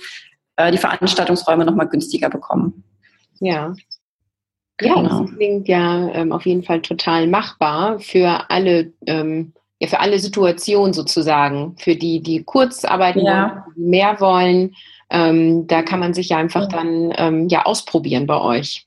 äh, 0.57 0.73
die 0.73 0.79
Veranstaltungsräume 0.79 1.64
nochmal 1.64 1.88
günstiger 1.88 2.31
bekommen. 2.31 2.85
Ja. 3.40 3.75
Ja, 4.81 4.95
genau. 4.95 5.25
das 5.25 5.37
klingt 5.37 5.68
ja 5.68 6.09
ähm, 6.12 6.33
auf 6.33 6.47
jeden 6.47 6.62
Fall 6.62 6.81
total 6.81 7.29
machbar 7.29 8.01
für 8.01 8.51
alle 8.51 8.92
ähm, 9.07 9.53
ja, 9.83 9.88
für 9.88 9.99
alle 9.99 10.21
Situationen 10.21 10.92
sozusagen, 10.92 11.75
für 11.77 11.97
die, 11.97 12.23
die 12.23 12.45
kurz 12.45 12.85
arbeiten 12.85 13.18
ja. 13.18 13.64
wollen, 13.66 13.75
die 13.77 13.83
mehr 13.83 14.21
wollen. 14.21 14.75
Ähm, 15.11 15.66
da 15.66 15.83
kann 15.83 15.99
man 15.99 16.14
sich 16.14 16.29
ja 16.29 16.37
einfach 16.37 16.68
dann 16.68 17.12
ähm, 17.16 17.49
ja 17.49 17.66
ausprobieren 17.66 18.29
bei 18.29 18.40
euch. 18.40 18.87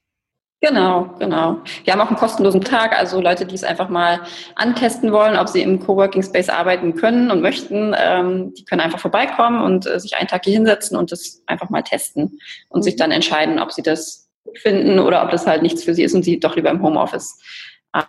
Genau, 0.62 1.14
genau. 1.20 1.58
Wir 1.84 1.92
haben 1.92 2.00
auch 2.00 2.08
einen 2.08 2.16
kostenlosen 2.16 2.62
Tag, 2.62 2.98
also 2.98 3.20
Leute, 3.20 3.46
die 3.46 3.56
es 3.56 3.66
einfach 3.66 3.90
mal 3.90 4.22
antesten 4.56 5.12
wollen, 5.12 5.36
ob 5.36 5.50
sie 5.50 5.62
im 5.62 5.82
Coworking 5.82 6.24
Space 6.24 6.48
arbeiten 6.48 6.96
können 6.96 7.30
und 7.30 7.42
möchten, 7.42 7.94
ähm, 8.00 8.54
die 8.54 8.64
können 8.64 8.80
einfach 8.80 9.00
vorbeikommen 9.00 9.62
und 9.62 9.86
äh, 9.86 10.00
sich 10.00 10.18
einen 10.18 10.30
Tag 10.30 10.46
hier 10.46 10.54
hinsetzen 10.54 10.98
und 10.98 11.12
das 11.12 11.44
einfach 11.46 11.70
mal 11.70 11.84
testen 11.84 12.40
und 12.70 12.80
mhm. 12.80 12.84
sich 12.84 12.96
dann 12.96 13.12
entscheiden, 13.12 13.60
ob 13.60 13.74
sie 13.74 13.84
das 13.84 14.30
finden 14.54 15.00
oder 15.00 15.24
ob 15.24 15.30
das 15.30 15.46
halt 15.46 15.62
nichts 15.62 15.84
für 15.84 15.94
sie 15.94 16.04
ist 16.04 16.16
und 16.16 16.24
sie 16.24 16.40
doch 16.40 16.56
lieber 16.56 16.70
im 16.70 16.82
Homeoffice 16.82 17.38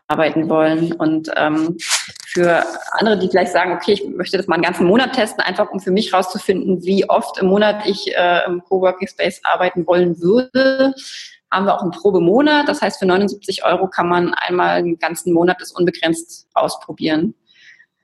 arbeiten 0.09 0.49
wollen. 0.49 0.93
Und 0.93 1.31
ähm, 1.37 1.77
für 2.27 2.65
andere, 2.93 3.19
die 3.19 3.29
vielleicht 3.29 3.53
sagen, 3.53 3.73
okay, 3.73 3.93
ich 3.93 4.09
möchte 4.09 4.37
das 4.37 4.47
mal 4.47 4.55
einen 4.55 4.65
ganzen 4.65 4.87
Monat 4.87 5.13
testen, 5.15 5.43
einfach 5.43 5.71
um 5.71 5.81
für 5.81 5.91
mich 5.91 6.13
rauszufinden, 6.13 6.85
wie 6.85 7.09
oft 7.09 7.39
im 7.39 7.47
Monat 7.47 7.87
ich 7.87 8.15
äh, 8.17 8.45
im 8.47 8.63
Coworking 8.65 9.09
Space 9.09 9.41
arbeiten 9.45 9.87
wollen 9.87 10.21
würde, 10.21 10.95
haben 11.51 11.67
wir 11.67 11.75
auch 11.75 11.83
einen 11.83 11.93
Probemonat. 11.93 12.69
Das 12.69 12.83
heißt, 12.83 12.99
für 12.99 13.07
79 13.07 13.65
Euro 13.65 13.89
kann 13.89 14.09
man 14.09 14.35
einmal 14.35 14.77
einen 14.77 14.99
ganzen 14.99 15.33
Monat 15.33 15.61
das 15.61 15.73
unbegrenzt 15.73 16.49
ausprobieren. 16.55 17.35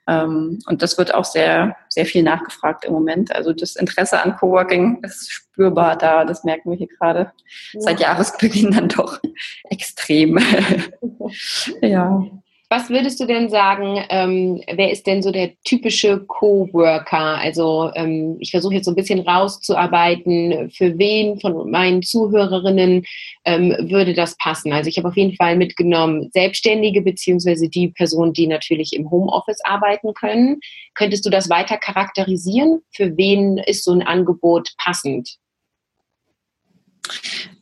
Ähm, 0.08 0.58
und 0.66 0.82
das 0.82 0.98
wird 0.98 1.14
auch 1.14 1.24
sehr, 1.24 1.76
sehr 1.88 2.06
viel 2.06 2.22
nachgefragt 2.22 2.84
im 2.84 2.92
Moment. 2.92 3.34
Also 3.34 3.52
das 3.52 3.76
Interesse 3.76 4.20
an 4.20 4.36
Coworking 4.36 5.02
ist 5.02 5.30
spürbar 5.30 5.96
da. 5.96 6.24
Das 6.24 6.44
merken 6.44 6.70
wir 6.70 6.76
hier 6.76 6.88
gerade 6.88 7.32
ja. 7.72 7.80
seit 7.80 8.00
Jahresbeginn 8.00 8.72
dann 8.72 8.88
doch 8.88 9.20
extrem. 9.70 10.38
ja. 11.82 12.24
Was 12.72 12.88
würdest 12.88 13.20
du 13.20 13.26
denn 13.26 13.50
sagen, 13.50 14.02
ähm, 14.08 14.62
wer 14.66 14.90
ist 14.90 15.06
denn 15.06 15.22
so 15.22 15.30
der 15.30 15.50
typische 15.62 16.20
Coworker? 16.20 17.36
Also 17.36 17.90
ähm, 17.94 18.38
ich 18.40 18.50
versuche 18.50 18.72
jetzt 18.72 18.86
so 18.86 18.92
ein 18.92 18.94
bisschen 18.94 19.20
rauszuarbeiten, 19.20 20.70
für 20.70 20.96
wen 20.96 21.38
von 21.38 21.70
meinen 21.70 22.02
Zuhörerinnen 22.02 23.04
ähm, 23.44 23.76
würde 23.90 24.14
das 24.14 24.38
passen? 24.38 24.72
Also 24.72 24.88
ich 24.88 24.96
habe 24.96 25.08
auf 25.08 25.18
jeden 25.18 25.36
Fall 25.36 25.54
mitgenommen, 25.56 26.30
Selbstständige 26.32 27.02
beziehungsweise 27.02 27.68
die 27.68 27.88
Personen, 27.88 28.32
die 28.32 28.46
natürlich 28.46 28.94
im 28.94 29.10
Homeoffice 29.10 29.62
arbeiten 29.64 30.14
können. 30.14 30.58
Könntest 30.94 31.26
du 31.26 31.28
das 31.28 31.50
weiter 31.50 31.76
charakterisieren? 31.76 32.80
Für 32.90 33.18
wen 33.18 33.58
ist 33.58 33.84
so 33.84 33.92
ein 33.92 34.00
Angebot 34.00 34.70
passend? 34.78 35.36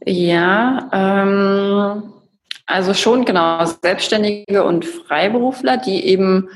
Ja, 0.06 0.88
ähm 0.92 2.19
also 2.70 2.94
schon 2.94 3.24
genau 3.24 3.64
Selbstständige 3.64 4.64
und 4.64 4.84
Freiberufler, 4.84 5.76
die 5.76 6.04
eben 6.06 6.48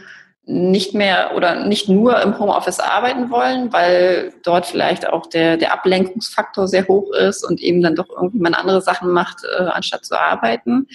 nicht 0.47 0.95
mehr 0.95 1.35
oder 1.35 1.65
nicht 1.67 1.89
nur 1.89 2.21
im 2.21 2.39
Homeoffice 2.39 2.79
arbeiten 2.79 3.31
wollen, 3.31 3.73
weil 3.73 4.35
dort 4.43 4.67
vielleicht 4.67 5.09
auch 5.09 5.27
der, 5.27 5.57
der 5.57 5.73
Ablenkungsfaktor 5.73 6.69
sehr 6.69 6.87
hoch 6.87 7.13
ist 7.13 7.45
und 7.45 7.61
eben 7.61 7.83
dann 7.83 7.95
doch 7.97 8.11
irgendwie 8.11 8.45
andere 8.53 8.83
Sachen 8.83 9.11
macht, 9.11 9.39
äh, 9.59 9.63
anstatt 9.63 10.05
zu 10.05 10.21
arbeiten. 10.21 10.87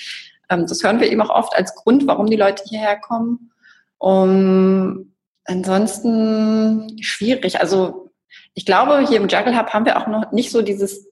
Ähm, 0.50 0.68
das 0.68 0.84
hören 0.84 1.00
wir 1.00 1.12
eben 1.12 1.22
auch 1.22 1.32
oft 1.32 1.56
als 1.56 1.74
Grund, 1.74 2.06
warum 2.06 2.28
die 2.28 2.36
Leute 2.36 2.64
hierher 2.68 3.00
kommen. 3.00 3.52
Um, 3.98 5.14
ansonsten 5.46 7.02
schwierig. 7.02 7.60
Also 7.60 8.12
ich 8.54 8.66
glaube, 8.66 9.06
hier 9.08 9.18
im 9.18 9.28
Juggle 9.28 9.58
Hub 9.58 9.74
haben 9.74 9.86
wir 9.86 9.98
auch 9.98 10.08
noch 10.08 10.32
nicht 10.32 10.52
so 10.52 10.62
dieses 10.62 11.09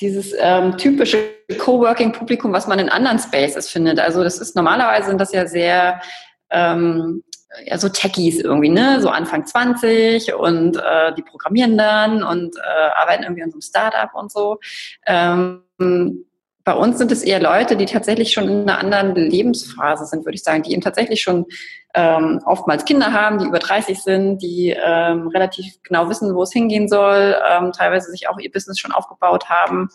dieses 0.00 0.34
ähm, 0.38 0.76
typische 0.76 1.18
Coworking-Publikum, 1.58 2.52
was 2.52 2.66
man 2.66 2.78
in 2.78 2.88
anderen 2.88 3.18
Spaces 3.18 3.68
findet. 3.68 3.98
Also 3.98 4.22
das 4.22 4.38
ist 4.38 4.54
normalerweise 4.54 5.08
sind 5.08 5.20
das 5.20 5.32
ja 5.32 5.46
sehr 5.46 6.00
ähm, 6.50 7.22
ja, 7.64 7.78
so 7.78 7.88
Techies 7.88 8.40
irgendwie, 8.40 8.68
ne? 8.68 9.00
So 9.00 9.08
Anfang 9.08 9.44
20 9.44 10.34
und 10.34 10.76
äh, 10.76 11.12
die 11.14 11.22
programmieren 11.22 11.76
dann 11.76 12.22
und 12.22 12.56
äh, 12.56 12.90
arbeiten 13.00 13.24
irgendwie 13.24 13.42
in 13.42 13.50
so 13.50 13.56
einem 13.56 13.62
Startup 13.62 14.14
und 14.14 14.30
so. 14.30 14.58
Ähm, 15.06 16.24
bei 16.64 16.74
uns 16.74 16.98
sind 16.98 17.10
es 17.10 17.22
eher 17.22 17.40
Leute, 17.40 17.76
die 17.76 17.86
tatsächlich 17.86 18.32
schon 18.32 18.48
in 18.48 18.62
einer 18.62 18.78
anderen 18.78 19.14
Lebensphase 19.14 20.04
sind, 20.06 20.24
würde 20.24 20.34
ich 20.34 20.42
sagen, 20.42 20.62
die 20.62 20.72
eben 20.72 20.82
tatsächlich 20.82 21.22
schon 21.22 21.46
ähm, 21.94 22.40
oftmals 22.44 22.84
Kinder 22.84 23.12
haben, 23.12 23.38
die 23.38 23.46
über 23.46 23.58
30 23.58 24.02
sind, 24.02 24.42
die 24.42 24.70
ähm, 24.70 25.28
relativ 25.28 25.66
genau 25.82 26.08
wissen, 26.08 26.34
wo 26.34 26.42
es 26.42 26.52
hingehen 26.52 26.88
soll, 26.88 27.36
ähm, 27.48 27.72
teilweise 27.72 28.10
sich 28.10 28.28
auch 28.28 28.38
ihr 28.38 28.50
Business 28.52 28.78
schon 28.78 28.92
aufgebaut 28.92 29.48
haben 29.48 29.88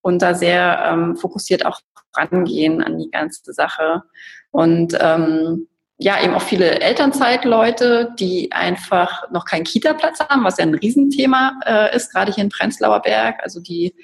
und 0.00 0.22
da 0.22 0.34
sehr 0.34 0.84
ähm, 0.90 1.16
fokussiert 1.16 1.66
auch 1.66 1.80
rangehen 2.14 2.82
an 2.82 2.98
die 2.98 3.10
ganze 3.10 3.52
Sache. 3.52 4.02
Und 4.50 4.96
ähm, 5.00 5.68
ja, 5.98 6.22
eben 6.22 6.34
auch 6.34 6.42
viele 6.42 6.80
Elternzeitleute, 6.80 8.12
die 8.18 8.52
einfach 8.52 9.30
noch 9.30 9.46
keinen 9.46 9.64
Kita-Platz 9.64 10.20
haben, 10.20 10.44
was 10.44 10.58
ja 10.58 10.64
ein 10.64 10.74
Riesenthema 10.74 11.58
äh, 11.64 11.96
ist, 11.96 12.12
gerade 12.12 12.32
hier 12.32 12.44
in 12.44 12.50
Prenzlauer 12.50 13.00
Berg. 13.00 13.36
Also 13.42 13.60
die, 13.60 13.94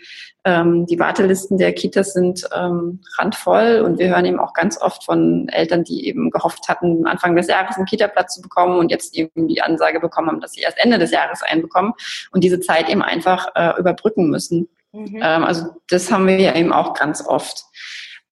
ähm, 0.45 0.87
die 0.87 0.99
Wartelisten 0.99 1.59
der 1.59 1.75
Kitas 1.75 2.15
sind 2.15 2.49
ähm, 2.57 3.01
randvoll 3.19 3.83
und 3.85 3.99
wir 3.99 4.09
hören 4.09 4.25
eben 4.25 4.41
auch 4.41 4.55
ganz 4.55 4.81
oft 4.81 5.05
von 5.05 5.51
Eltern, 5.51 5.85
die 5.85 6.07
eben 6.07 6.31
gehofft 6.31 6.67
hatten, 6.67 7.07
Anfang 7.07 7.37
des 7.37 7.49
Jahres 7.49 7.77
einen 7.77 7.85
Kita-Platz 7.85 8.37
zu 8.37 8.41
bekommen 8.41 8.79
und 8.79 8.91
jetzt 8.91 9.15
eben 9.15 9.47
die 9.47 9.61
Ansage 9.61 10.01
bekommen 10.01 10.29
haben, 10.29 10.41
dass 10.41 10.53
sie 10.53 10.63
erst 10.63 10.79
Ende 10.83 10.99
des 10.99 11.11
Jahres 11.11 11.43
einen 11.43 11.61
bekommen 11.61 11.93
und 12.31 12.43
diese 12.43 12.61
Zeit 12.61 12.89
eben 12.89 13.03
einfach 13.03 13.49
äh, 13.55 13.79
überbrücken 13.79 14.31
müssen. 14.31 14.67
Mhm. 14.93 15.21
Ähm, 15.23 15.45
also 15.45 15.67
das 15.89 16.11
haben 16.11 16.27
wir 16.27 16.41
ja 16.41 16.55
eben 16.55 16.73
auch 16.73 16.95
ganz 16.95 17.27
oft. 17.27 17.65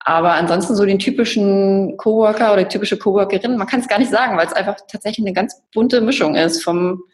Aber 0.03 0.33
ansonsten 0.33 0.75
so 0.75 0.85
den 0.87 0.99
typischen 0.99 1.97
Coworker 1.99 2.53
oder 2.55 2.67
typische 2.67 2.99
Coworkerin, 2.99 3.59
man 3.59 3.67
kann 3.67 3.81
es 3.81 3.89
gar 3.89 3.99
nicht 3.99 4.11
sagen, 4.11 4.37
weil 4.37 4.47
es 4.47 4.53
einfach 4.55 4.77
tatsächlich 4.89 5.27
eine 5.27 5.35
ganz 5.35 5.63
bunte 5.75 6.01
Mischung 6.01 6.37
ist. 6.37 6.65
Vom, 6.65 7.05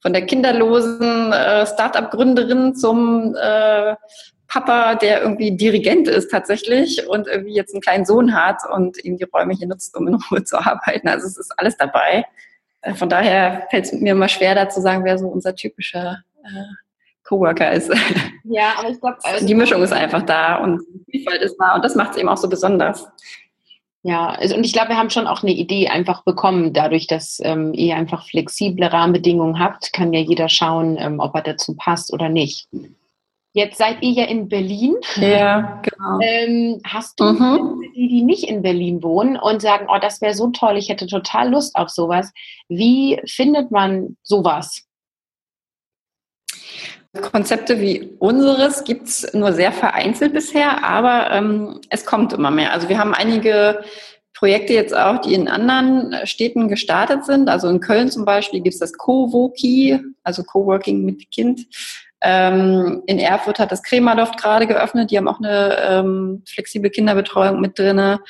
von 0.00 0.12
der 0.12 0.26
kinderlosen 0.26 1.32
äh, 1.32 1.66
Start-up-Gründerin 1.66 2.74
zum 2.74 3.34
äh, 3.40 3.96
Papa, 4.48 4.94
der 4.96 5.22
irgendwie 5.22 5.56
Dirigent 5.56 6.08
ist 6.08 6.30
tatsächlich 6.30 7.08
und 7.08 7.26
irgendwie 7.26 7.54
jetzt 7.54 7.74
einen 7.74 7.80
kleinen 7.80 8.04
Sohn 8.04 8.34
hat 8.34 8.58
und 8.70 8.98
eben 8.98 9.16
die 9.16 9.24
Räume 9.24 9.54
hier 9.54 9.66
nutzt, 9.66 9.96
um 9.96 10.06
in 10.06 10.14
Ruhe 10.30 10.44
zu 10.44 10.58
arbeiten. 10.58 11.08
Also 11.08 11.26
es 11.26 11.38
ist 11.38 11.52
alles 11.56 11.76
dabei. 11.78 12.26
Äh, 12.82 12.94
von 12.94 13.08
daher 13.08 13.66
fällt 13.70 13.86
es 13.86 13.92
mir 13.92 14.12
immer 14.12 14.28
schwer, 14.28 14.54
da 14.54 14.68
zu 14.68 14.82
sagen, 14.82 15.04
wer 15.04 15.18
so 15.18 15.26
unser 15.26 15.54
typischer 15.54 16.18
äh, 16.44 16.85
Coworker 17.26 17.72
ist. 17.72 17.90
Ja, 18.48 18.74
aber 18.78 18.90
ich 18.90 19.00
glaube, 19.00 19.16
also 19.24 19.44
die 19.44 19.54
Mischung 19.54 19.82
ist 19.82 19.92
einfach 19.92 20.22
da 20.22 20.56
und 20.56 20.80
die 20.90 21.18
Vielfalt 21.18 21.42
ist 21.42 21.56
da 21.58 21.74
und 21.74 21.84
das 21.84 21.96
macht 21.96 22.12
es 22.12 22.16
eben 22.16 22.28
auch 22.28 22.36
so 22.36 22.48
besonders. 22.48 23.08
Ja, 24.04 24.28
also, 24.28 24.54
und 24.54 24.64
ich 24.64 24.72
glaube, 24.72 24.90
wir 24.90 24.98
haben 24.98 25.10
schon 25.10 25.26
auch 25.26 25.42
eine 25.42 25.52
Idee 25.52 25.88
einfach 25.88 26.22
bekommen, 26.22 26.72
dadurch, 26.72 27.08
dass 27.08 27.40
ähm, 27.42 27.74
ihr 27.74 27.96
einfach 27.96 28.24
flexible 28.28 28.86
Rahmenbedingungen 28.86 29.58
habt, 29.58 29.92
kann 29.92 30.12
ja 30.12 30.20
jeder 30.20 30.48
schauen, 30.48 30.96
ähm, 30.96 31.18
ob 31.18 31.34
er 31.34 31.42
dazu 31.42 31.74
passt 31.74 32.12
oder 32.12 32.28
nicht. 32.28 32.68
Jetzt 33.52 33.78
seid 33.78 34.02
ihr 34.02 34.12
ja 34.12 34.24
in 34.26 34.48
Berlin. 34.48 34.94
Ja, 35.16 35.82
genau. 35.82 36.20
Ähm, 36.20 36.80
hast 36.86 37.18
du 37.18 37.24
mhm. 37.24 37.82
die, 37.96 38.06
die 38.06 38.22
nicht 38.22 38.44
in 38.44 38.62
Berlin 38.62 39.02
wohnen 39.02 39.36
und 39.36 39.60
sagen, 39.60 39.88
oh, 39.90 39.98
das 40.00 40.20
wäre 40.20 40.34
so 40.34 40.50
toll, 40.50 40.76
ich 40.76 40.88
hätte 40.88 41.08
total 41.08 41.50
Lust 41.50 41.74
auf 41.74 41.88
sowas. 41.88 42.32
Wie 42.68 43.20
findet 43.26 43.72
man 43.72 44.16
sowas? 44.22 44.85
Konzepte 47.20 47.80
wie 47.80 48.16
unseres 48.18 48.84
gibt 48.84 49.08
es 49.08 49.32
nur 49.34 49.52
sehr 49.52 49.72
vereinzelt 49.72 50.32
bisher, 50.32 50.84
aber 50.84 51.30
ähm, 51.32 51.80
es 51.90 52.04
kommt 52.04 52.32
immer 52.32 52.50
mehr. 52.50 52.72
Also 52.72 52.88
wir 52.88 52.98
haben 52.98 53.14
einige 53.14 53.82
Projekte 54.34 54.74
jetzt 54.74 54.94
auch, 54.94 55.20
die 55.20 55.34
in 55.34 55.48
anderen 55.48 56.14
Städten 56.24 56.68
gestartet 56.68 57.24
sind. 57.24 57.48
Also 57.48 57.68
in 57.68 57.80
Köln 57.80 58.10
zum 58.10 58.24
Beispiel 58.24 58.60
gibt 58.60 58.74
es 58.74 58.80
das 58.80 58.92
Covoki, 58.92 59.98
also 60.22 60.42
Coworking 60.42 61.04
mit 61.04 61.30
Kind. 61.30 61.66
Ähm, 62.20 63.02
in 63.06 63.18
Erfurt 63.18 63.58
hat 63.58 63.72
das 63.72 63.82
Kremerloft 63.82 64.36
gerade 64.36 64.66
geöffnet. 64.66 65.10
Die 65.10 65.16
haben 65.16 65.28
auch 65.28 65.38
eine 65.38 65.78
ähm, 65.82 66.42
flexible 66.46 66.90
Kinderbetreuung 66.90 67.60
mit 67.60 67.78
drinne. 67.78 68.20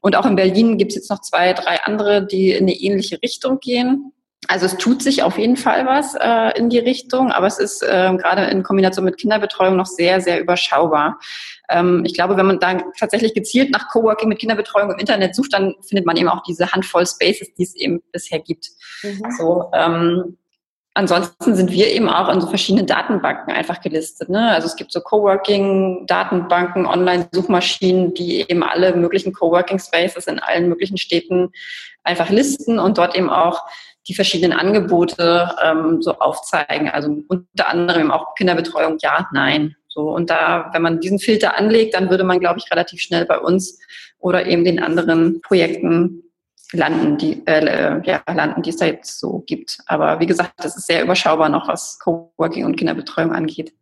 Und 0.00 0.16
auch 0.16 0.26
in 0.26 0.36
Berlin 0.36 0.78
gibt 0.78 0.92
es 0.92 0.96
jetzt 0.96 1.10
noch 1.10 1.20
zwei, 1.20 1.52
drei 1.52 1.80
andere, 1.84 2.26
die 2.26 2.50
in 2.50 2.64
eine 2.64 2.74
ähnliche 2.74 3.22
Richtung 3.22 3.60
gehen. 3.60 4.12
Also 4.48 4.66
es 4.66 4.76
tut 4.76 5.02
sich 5.02 5.22
auf 5.22 5.38
jeden 5.38 5.56
Fall 5.56 5.86
was 5.86 6.14
äh, 6.14 6.58
in 6.58 6.68
die 6.68 6.80
Richtung, 6.80 7.30
aber 7.30 7.46
es 7.46 7.58
ist 7.58 7.82
äh, 7.82 8.16
gerade 8.16 8.44
in 8.46 8.64
Kombination 8.64 9.04
mit 9.04 9.16
Kinderbetreuung 9.16 9.76
noch 9.76 9.86
sehr, 9.86 10.20
sehr 10.20 10.40
überschaubar. 10.40 11.20
Ähm, 11.68 12.02
ich 12.04 12.14
glaube, 12.14 12.36
wenn 12.36 12.46
man 12.46 12.58
dann 12.58 12.82
tatsächlich 12.98 13.34
gezielt 13.34 13.70
nach 13.70 13.88
Coworking 13.88 14.28
mit 14.28 14.40
Kinderbetreuung 14.40 14.90
im 14.90 14.98
Internet 14.98 15.36
sucht, 15.36 15.52
dann 15.52 15.76
findet 15.82 16.06
man 16.06 16.16
eben 16.16 16.28
auch 16.28 16.42
diese 16.42 16.72
Handvoll 16.72 17.06
Spaces, 17.06 17.54
die 17.54 17.62
es 17.62 17.76
eben 17.76 18.02
bisher 18.10 18.40
gibt. 18.40 18.70
Mhm. 19.02 19.22
So, 19.38 19.70
ähm, 19.72 20.36
Ansonsten 20.94 21.54
sind 21.54 21.70
wir 21.72 21.88
eben 21.88 22.10
auch 22.10 22.28
in 22.28 22.42
so 22.42 22.46
verschiedenen 22.48 22.86
Datenbanken 22.86 23.50
einfach 23.50 23.80
gelistet. 23.80 24.28
Ne? 24.28 24.50
Also 24.50 24.66
es 24.66 24.76
gibt 24.76 24.92
so 24.92 25.00
Coworking-Datenbanken, 25.00 26.84
Online-Suchmaschinen, 26.84 28.12
die 28.12 28.42
eben 28.46 28.62
alle 28.62 28.94
möglichen 28.94 29.32
Coworking-Spaces 29.32 30.26
in 30.26 30.38
allen 30.38 30.68
möglichen 30.68 30.98
Städten 30.98 31.50
einfach 32.04 32.28
listen 32.28 32.78
und 32.78 32.98
dort 32.98 33.16
eben 33.16 33.30
auch 33.30 33.62
die 34.08 34.14
verschiedenen 34.14 34.58
Angebote 34.58 35.50
ähm, 35.62 36.02
so 36.02 36.18
aufzeigen. 36.18 36.88
Also 36.88 37.22
unter 37.28 37.68
anderem 37.68 38.10
auch 38.10 38.34
Kinderbetreuung, 38.34 38.98
ja, 39.00 39.28
nein. 39.32 39.76
So 39.88 40.10
und 40.10 40.30
da, 40.30 40.70
wenn 40.72 40.82
man 40.82 41.00
diesen 41.00 41.18
Filter 41.18 41.56
anlegt, 41.58 41.94
dann 41.94 42.10
würde 42.10 42.24
man, 42.24 42.40
glaube 42.40 42.58
ich, 42.58 42.70
relativ 42.70 43.00
schnell 43.00 43.26
bei 43.26 43.38
uns 43.38 43.78
oder 44.18 44.46
eben 44.46 44.64
den 44.64 44.82
anderen 44.82 45.40
Projekten 45.42 46.22
landen, 46.72 47.18
die 47.18 47.46
äh, 47.46 48.00
ja, 48.04 48.22
landen, 48.26 48.62
die 48.62 48.70
es 48.70 48.76
da 48.76 48.86
jetzt 48.86 49.20
so 49.20 49.44
gibt. 49.46 49.78
Aber 49.86 50.20
wie 50.20 50.26
gesagt, 50.26 50.54
das 50.56 50.76
ist 50.76 50.86
sehr 50.86 51.02
überschaubar 51.02 51.48
noch, 51.48 51.68
was 51.68 51.98
Coworking 51.98 52.64
und 52.64 52.76
Kinderbetreuung 52.76 53.32
angeht 53.32 53.72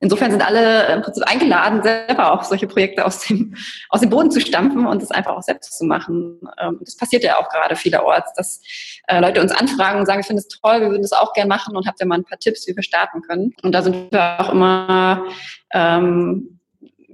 insofern 0.00 0.30
sind 0.30 0.46
alle 0.46 0.86
im 0.92 1.02
Prinzip 1.02 1.24
eingeladen, 1.24 1.82
selber 1.82 2.32
auch 2.32 2.44
solche 2.44 2.66
Projekte 2.66 3.04
aus 3.04 3.20
dem, 3.20 3.54
aus 3.88 4.00
dem 4.00 4.10
Boden 4.10 4.30
zu 4.30 4.40
stampfen 4.40 4.86
und 4.86 5.02
das 5.02 5.10
einfach 5.10 5.36
auch 5.36 5.42
selbst 5.42 5.76
zu 5.76 5.84
machen. 5.84 6.40
Ähm, 6.58 6.78
das 6.80 6.96
passiert 6.96 7.24
ja 7.24 7.38
auch 7.38 7.48
gerade 7.48 7.76
vielerorts, 7.76 8.32
dass 8.34 8.60
äh, 9.08 9.20
Leute 9.20 9.40
uns 9.40 9.52
anfragen 9.52 10.00
und 10.00 10.06
sagen, 10.06 10.20
ich 10.20 10.26
finde 10.26 10.40
es 10.40 10.48
toll, 10.48 10.80
wir 10.80 10.90
würden 10.90 11.02
das 11.02 11.12
auch 11.12 11.32
gerne 11.32 11.48
machen 11.48 11.76
und 11.76 11.86
habt 11.86 12.00
ihr 12.00 12.06
mal 12.06 12.18
ein 12.18 12.24
paar 12.24 12.38
Tipps, 12.38 12.66
wie 12.66 12.76
wir 12.76 12.82
starten 12.82 13.22
können. 13.22 13.54
Und 13.62 13.72
da 13.72 13.82
sind 13.82 14.12
wir 14.12 14.40
auch 14.40 14.52
immer 14.52 15.24
ähm, 15.72 16.56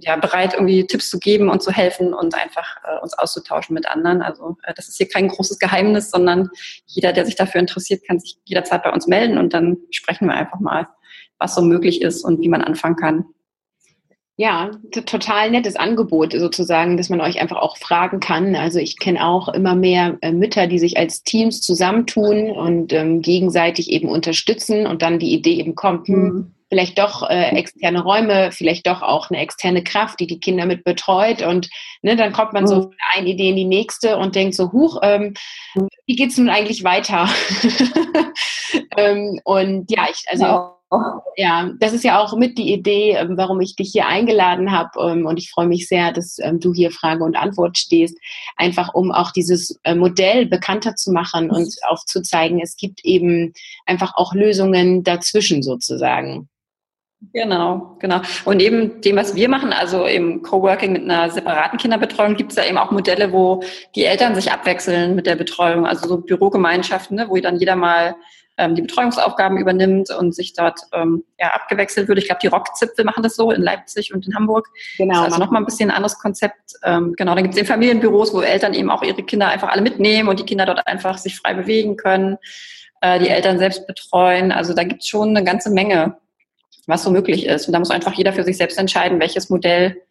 ja, 0.02 0.16
bereit, 0.16 0.54
irgendwie 0.54 0.86
Tipps 0.86 1.08
zu 1.10 1.18
geben 1.18 1.48
und 1.48 1.62
zu 1.62 1.70
helfen 1.70 2.12
und 2.12 2.34
einfach 2.34 2.76
äh, 2.84 3.00
uns 3.00 3.14
auszutauschen 3.14 3.74
mit 3.74 3.86
anderen. 3.88 4.20
Also 4.20 4.56
äh, 4.64 4.74
das 4.74 4.88
ist 4.88 4.96
hier 4.96 5.08
kein 5.08 5.28
großes 5.28 5.58
Geheimnis, 5.58 6.10
sondern 6.10 6.50
jeder, 6.86 7.12
der 7.12 7.24
sich 7.24 7.36
dafür 7.36 7.60
interessiert, 7.60 8.06
kann 8.06 8.18
sich 8.18 8.38
jederzeit 8.44 8.82
bei 8.82 8.90
uns 8.90 9.06
melden 9.06 9.38
und 9.38 9.54
dann 9.54 9.78
sprechen 9.90 10.26
wir 10.26 10.34
einfach 10.34 10.60
mal 10.60 10.88
was 11.38 11.54
so 11.54 11.62
möglich 11.62 12.02
ist 12.02 12.24
und 12.24 12.40
wie 12.40 12.48
man 12.48 12.62
anfangen 12.62 12.96
kann. 12.96 13.24
Ja, 14.36 14.70
total 14.90 15.50
nettes 15.50 15.76
Angebot 15.76 16.32
sozusagen, 16.32 16.96
dass 16.96 17.10
man 17.10 17.20
euch 17.20 17.38
einfach 17.38 17.58
auch 17.58 17.76
fragen 17.76 18.18
kann. 18.18 18.56
Also 18.56 18.78
ich 18.78 18.98
kenne 18.98 19.26
auch 19.26 19.48
immer 19.48 19.74
mehr 19.74 20.16
äh, 20.22 20.32
Mütter, 20.32 20.66
die 20.66 20.78
sich 20.78 20.96
als 20.96 21.22
Teams 21.22 21.60
zusammentun 21.60 22.50
und 22.50 22.94
ähm, 22.94 23.20
gegenseitig 23.20 23.90
eben 23.90 24.08
unterstützen 24.08 24.86
und 24.86 25.02
dann 25.02 25.18
die 25.18 25.34
Idee 25.34 25.56
eben 25.56 25.74
kommt, 25.74 26.08
hm, 26.08 26.22
mhm. 26.22 26.54
vielleicht 26.70 26.98
doch 26.98 27.28
äh, 27.28 27.50
externe 27.50 28.02
Räume, 28.02 28.52
vielleicht 28.52 28.86
doch 28.86 29.02
auch 29.02 29.28
eine 29.28 29.38
externe 29.38 29.84
Kraft, 29.84 30.18
die 30.18 30.26
die 30.26 30.40
Kinder 30.40 30.64
mit 30.64 30.82
betreut 30.82 31.42
und 31.42 31.68
ne, 32.00 32.16
dann 32.16 32.32
kommt 32.32 32.54
man 32.54 32.64
mhm. 32.64 32.68
so 32.68 32.82
von 32.82 32.94
einer 33.14 33.26
Idee 33.28 33.50
in 33.50 33.56
die 33.56 33.66
nächste 33.66 34.16
und 34.16 34.34
denkt 34.34 34.54
so, 34.54 34.72
huch, 34.72 34.98
ähm, 35.02 35.34
wie 36.06 36.16
geht's 36.16 36.38
nun 36.38 36.48
eigentlich 36.48 36.84
weiter? 36.84 37.28
ähm, 38.96 39.38
und 39.44 39.90
ja, 39.90 40.06
ich 40.10 40.24
also 40.28 40.72
ja 40.92 41.22
ja, 41.36 41.70
das 41.78 41.92
ist 41.92 42.04
ja 42.04 42.18
auch 42.18 42.36
mit 42.36 42.58
die 42.58 42.72
Idee, 42.72 43.12
ähm, 43.12 43.36
warum 43.36 43.60
ich 43.60 43.76
dich 43.76 43.90
hier 43.92 44.06
eingeladen 44.06 44.72
habe. 44.72 44.90
Ähm, 45.00 45.26
und 45.26 45.38
ich 45.38 45.50
freue 45.50 45.66
mich 45.66 45.88
sehr, 45.88 46.12
dass 46.12 46.38
ähm, 46.40 46.60
du 46.60 46.72
hier 46.72 46.90
Frage 46.90 47.24
und 47.24 47.36
Antwort 47.36 47.78
stehst. 47.78 48.18
Einfach 48.56 48.94
um 48.94 49.12
auch 49.12 49.32
dieses 49.32 49.78
äh, 49.84 49.94
Modell 49.94 50.46
bekannter 50.46 50.94
zu 50.94 51.12
machen 51.12 51.50
und 51.50 51.74
aufzuzeigen, 51.88 52.60
es 52.60 52.76
gibt 52.76 53.04
eben 53.04 53.52
einfach 53.86 54.14
auch 54.16 54.34
Lösungen 54.34 55.02
dazwischen 55.02 55.62
sozusagen. 55.62 56.48
Genau, 57.32 57.96
genau. 58.00 58.20
Und 58.44 58.60
eben 58.60 59.00
dem, 59.00 59.14
was 59.14 59.36
wir 59.36 59.48
machen, 59.48 59.72
also 59.72 60.06
im 60.06 60.42
Coworking 60.42 60.92
mit 60.92 61.02
einer 61.02 61.30
separaten 61.30 61.78
Kinderbetreuung, 61.78 62.34
gibt 62.34 62.50
es 62.50 62.56
da 62.56 62.64
eben 62.64 62.78
auch 62.78 62.90
Modelle, 62.90 63.32
wo 63.32 63.62
die 63.94 64.04
Eltern 64.04 64.34
sich 64.34 64.50
abwechseln 64.50 65.14
mit 65.14 65.26
der 65.26 65.36
Betreuung, 65.36 65.86
also 65.86 66.08
so 66.08 66.18
Bürogemeinschaften, 66.18 67.16
ne, 67.16 67.28
wo 67.28 67.36
dann 67.36 67.60
jeder 67.60 67.76
mal 67.76 68.16
ähm, 68.58 68.74
die 68.74 68.82
Betreuungsaufgaben 68.82 69.58
übernimmt 69.58 70.10
und 70.10 70.34
sich 70.34 70.52
dort 70.52 70.80
ähm, 70.92 71.24
ja, 71.38 71.48
abgewechselt 71.48 72.08
wird. 72.08 72.18
Ich 72.18 72.26
glaube, 72.26 72.40
die 72.42 72.48
Rockzipfel 72.48 73.04
machen 73.04 73.22
das 73.22 73.36
so 73.36 73.50
in 73.50 73.62
Leipzig 73.62 74.12
und 74.14 74.26
in 74.26 74.34
Hamburg. 74.34 74.68
Genau. 74.98 75.14
Das 75.14 75.20
ist 75.20 75.32
also 75.32 75.44
nochmal 75.44 75.62
ein 75.62 75.66
bisschen 75.66 75.90
ein 75.90 75.96
anderes 75.96 76.18
Konzept. 76.18 76.74
Ähm, 76.82 77.14
genau, 77.16 77.34
dann 77.34 77.44
gibt 77.44 77.54
es 77.54 77.58
eben 77.58 77.68
Familienbüros, 77.68 78.34
wo 78.34 78.40
Eltern 78.40 78.74
eben 78.74 78.90
auch 78.90 79.02
ihre 79.02 79.22
Kinder 79.22 79.48
einfach 79.48 79.68
alle 79.68 79.82
mitnehmen 79.82 80.28
und 80.28 80.38
die 80.38 80.44
Kinder 80.44 80.66
dort 80.66 80.86
einfach 80.86 81.18
sich 81.18 81.36
frei 81.36 81.54
bewegen 81.54 81.96
können, 81.96 82.38
äh, 83.00 83.18
die 83.18 83.28
Eltern 83.28 83.58
selbst 83.58 83.86
betreuen. 83.86 84.52
Also 84.52 84.74
da 84.74 84.84
gibt 84.84 85.02
es 85.02 85.08
schon 85.08 85.30
eine 85.30 85.44
ganze 85.44 85.70
Menge 85.70 86.16
was 86.86 87.02
so 87.02 87.10
möglich 87.10 87.46
ist. 87.46 87.66
Und 87.66 87.72
da 87.72 87.78
muss 87.78 87.90
einfach 87.90 88.12
jeder 88.14 88.32
für 88.32 88.44
sich 88.44 88.56
selbst 88.56 88.78
entscheiden, 88.78 89.20
welches 89.20 89.50
Modell 89.50 90.02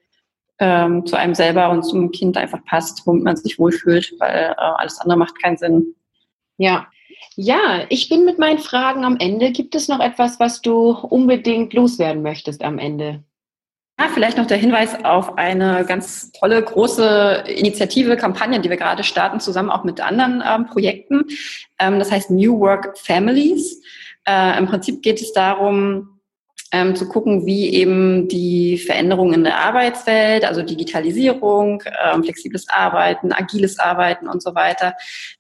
ähm, 0.60 1.06
zu 1.06 1.16
einem 1.16 1.36
selber 1.36 1.70
und 1.70 1.84
zum 1.84 2.12
Kind 2.12 2.38
einfach 2.38 2.64
passt, 2.66 3.06
womit 3.06 3.24
man 3.24 3.36
sich 3.36 3.60
wohlfühlt, 3.60 4.14
weil 4.20 4.52
äh, 4.52 4.56
alles 4.56 5.00
andere 5.00 5.18
macht 5.18 5.42
keinen 5.42 5.58
Sinn. 5.58 5.96
Ja. 6.58 6.88
Ja, 7.36 7.86
ich 7.90 8.10
bin 8.10 8.26
mit 8.26 8.40
meinen 8.40 8.60
Fragen 8.60 9.06
am 9.06 9.18
Ende. 9.18 9.52
Gibt 9.52 9.76
es 9.76 9.88
noch 9.88 10.00
etwas, 10.00 10.40
was 10.40 10.62
du 10.62 10.92
unbedingt 10.92 11.74
loswerden 11.74 12.22
möchtest 12.22 12.64
am 12.64 12.78
Ende? 12.78 13.24
Ja, 14.00 14.08
vielleicht 14.12 14.38
noch 14.38 14.48
der 14.48 14.58
Hinweis 14.58 15.06
auf 15.06 15.38
eine 15.38 15.86
ganz 15.86 16.32
tolle, 16.32 16.62
große 16.64 17.44
Initiative, 17.48 18.18
Kampagne, 18.18 18.60
die 18.60 18.70
wir 18.70 18.78
gerade 18.78 19.04
starten, 19.04 19.40
zusammen 19.40 19.70
auch 19.70 19.84
mit 19.84 20.02
anderen 20.02 20.44
ähm, 20.46 20.66
Projekten. 20.66 21.26
Ähm, 21.78 22.00
das 22.00 22.12
heißt 22.12 22.32
New 22.32 22.60
Work 22.60 22.98
Families. 22.98 23.82
Äh, 24.28 24.58
Im 24.58 24.66
Prinzip 24.66 25.04
geht 25.04 25.22
es 25.22 25.34
darum, 25.34 26.21
ähm, 26.72 26.96
zu 26.96 27.08
gucken, 27.08 27.46
wie 27.46 27.74
eben 27.74 28.28
die 28.28 28.78
Veränderungen 28.78 29.34
in 29.34 29.44
der 29.44 29.60
Arbeitswelt, 29.60 30.46
also 30.46 30.62
Digitalisierung, 30.62 31.84
ähm, 32.04 32.24
flexibles 32.24 32.68
Arbeiten, 32.70 33.34
agiles 33.34 33.78
Arbeiten 33.78 34.28
und 34.28 34.42
so 34.42 34.56
weiter, 34.56 34.96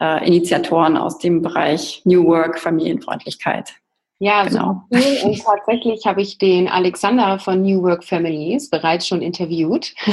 äh, 0.00 0.26
Initiatoren 0.26 0.96
aus 0.96 1.18
dem 1.18 1.42
Bereich 1.42 2.02
New 2.04 2.24
Work, 2.26 2.58
Familienfreundlichkeit. 2.58 3.74
Ja, 4.20 4.44
genau. 4.44 4.84
cool. 4.90 5.18
Und 5.24 5.44
tatsächlich 5.44 6.06
habe 6.06 6.22
ich 6.22 6.38
den 6.38 6.68
Alexander 6.68 7.38
von 7.38 7.62
New 7.62 7.82
Work 7.82 8.04
Families 8.04 8.70
bereits 8.70 9.06
schon 9.06 9.20
interviewt. 9.20 9.94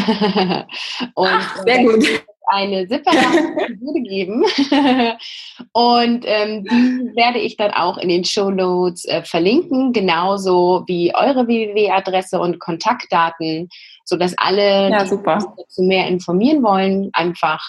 Und 1.13 1.29
Ach, 1.29 1.63
sehr 1.63 1.83
gut 1.83 2.05
eine 2.51 2.85
separate 2.87 3.37
Episode 3.57 4.01
geben. 4.01 4.43
und 5.73 6.25
ähm, 6.25 6.65
die 6.65 7.15
werde 7.15 7.39
ich 7.39 7.57
dann 7.57 7.71
auch 7.71 7.97
in 7.97 8.09
den 8.09 8.25
Show 8.25 8.51
Notes 8.51 9.05
äh, 9.05 9.23
verlinken, 9.23 9.93
genauso 9.93 10.83
wie 10.87 11.15
eure 11.15 11.47
www-Adresse 11.47 12.39
und 12.39 12.59
Kontaktdaten, 12.59 13.69
sodass 14.05 14.33
alle, 14.37 14.89
ja, 14.89 15.03
die 15.03 15.09
dazu 15.09 15.83
mehr 15.83 16.07
informieren 16.07 16.63
wollen, 16.63 17.09
einfach 17.13 17.61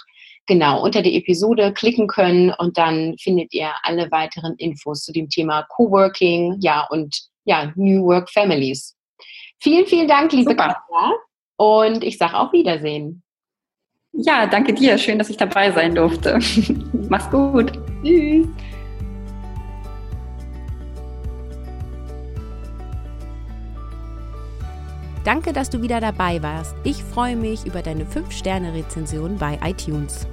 genau 0.46 0.82
unter 0.82 1.02
die 1.02 1.16
Episode 1.16 1.72
klicken 1.72 2.06
können 2.06 2.52
und 2.58 2.76
dann 2.76 3.16
findet 3.18 3.54
ihr 3.54 3.70
alle 3.82 4.10
weiteren 4.10 4.54
Infos 4.56 5.04
zu 5.04 5.12
dem 5.12 5.28
Thema 5.28 5.66
Coworking, 5.68 6.58
ja 6.60 6.86
und 6.90 7.16
ja 7.44 7.72
New 7.76 8.04
Work 8.04 8.30
Families. 8.30 8.96
Vielen, 9.60 9.86
vielen 9.86 10.08
Dank, 10.08 10.32
liebe 10.32 10.56
Katja. 10.56 11.12
Und 11.56 12.02
ich 12.02 12.18
sage 12.18 12.36
auch 12.36 12.52
Wiedersehen. 12.52 13.22
Ja, 14.12 14.46
danke 14.46 14.74
dir. 14.74 14.98
Schön, 14.98 15.18
dass 15.18 15.30
ich 15.30 15.36
dabei 15.36 15.70
sein 15.70 15.94
durfte. 15.94 16.38
Mach's 17.08 17.30
gut. 17.30 17.72
Tschüss. 18.02 18.46
Danke, 25.24 25.52
dass 25.52 25.70
du 25.70 25.82
wieder 25.82 26.00
dabei 26.00 26.42
warst. 26.42 26.74
Ich 26.82 27.02
freue 27.02 27.36
mich 27.36 27.64
über 27.64 27.80
deine 27.80 28.04
5-Sterne-Rezension 28.04 29.38
bei 29.38 29.58
iTunes. 29.62 30.26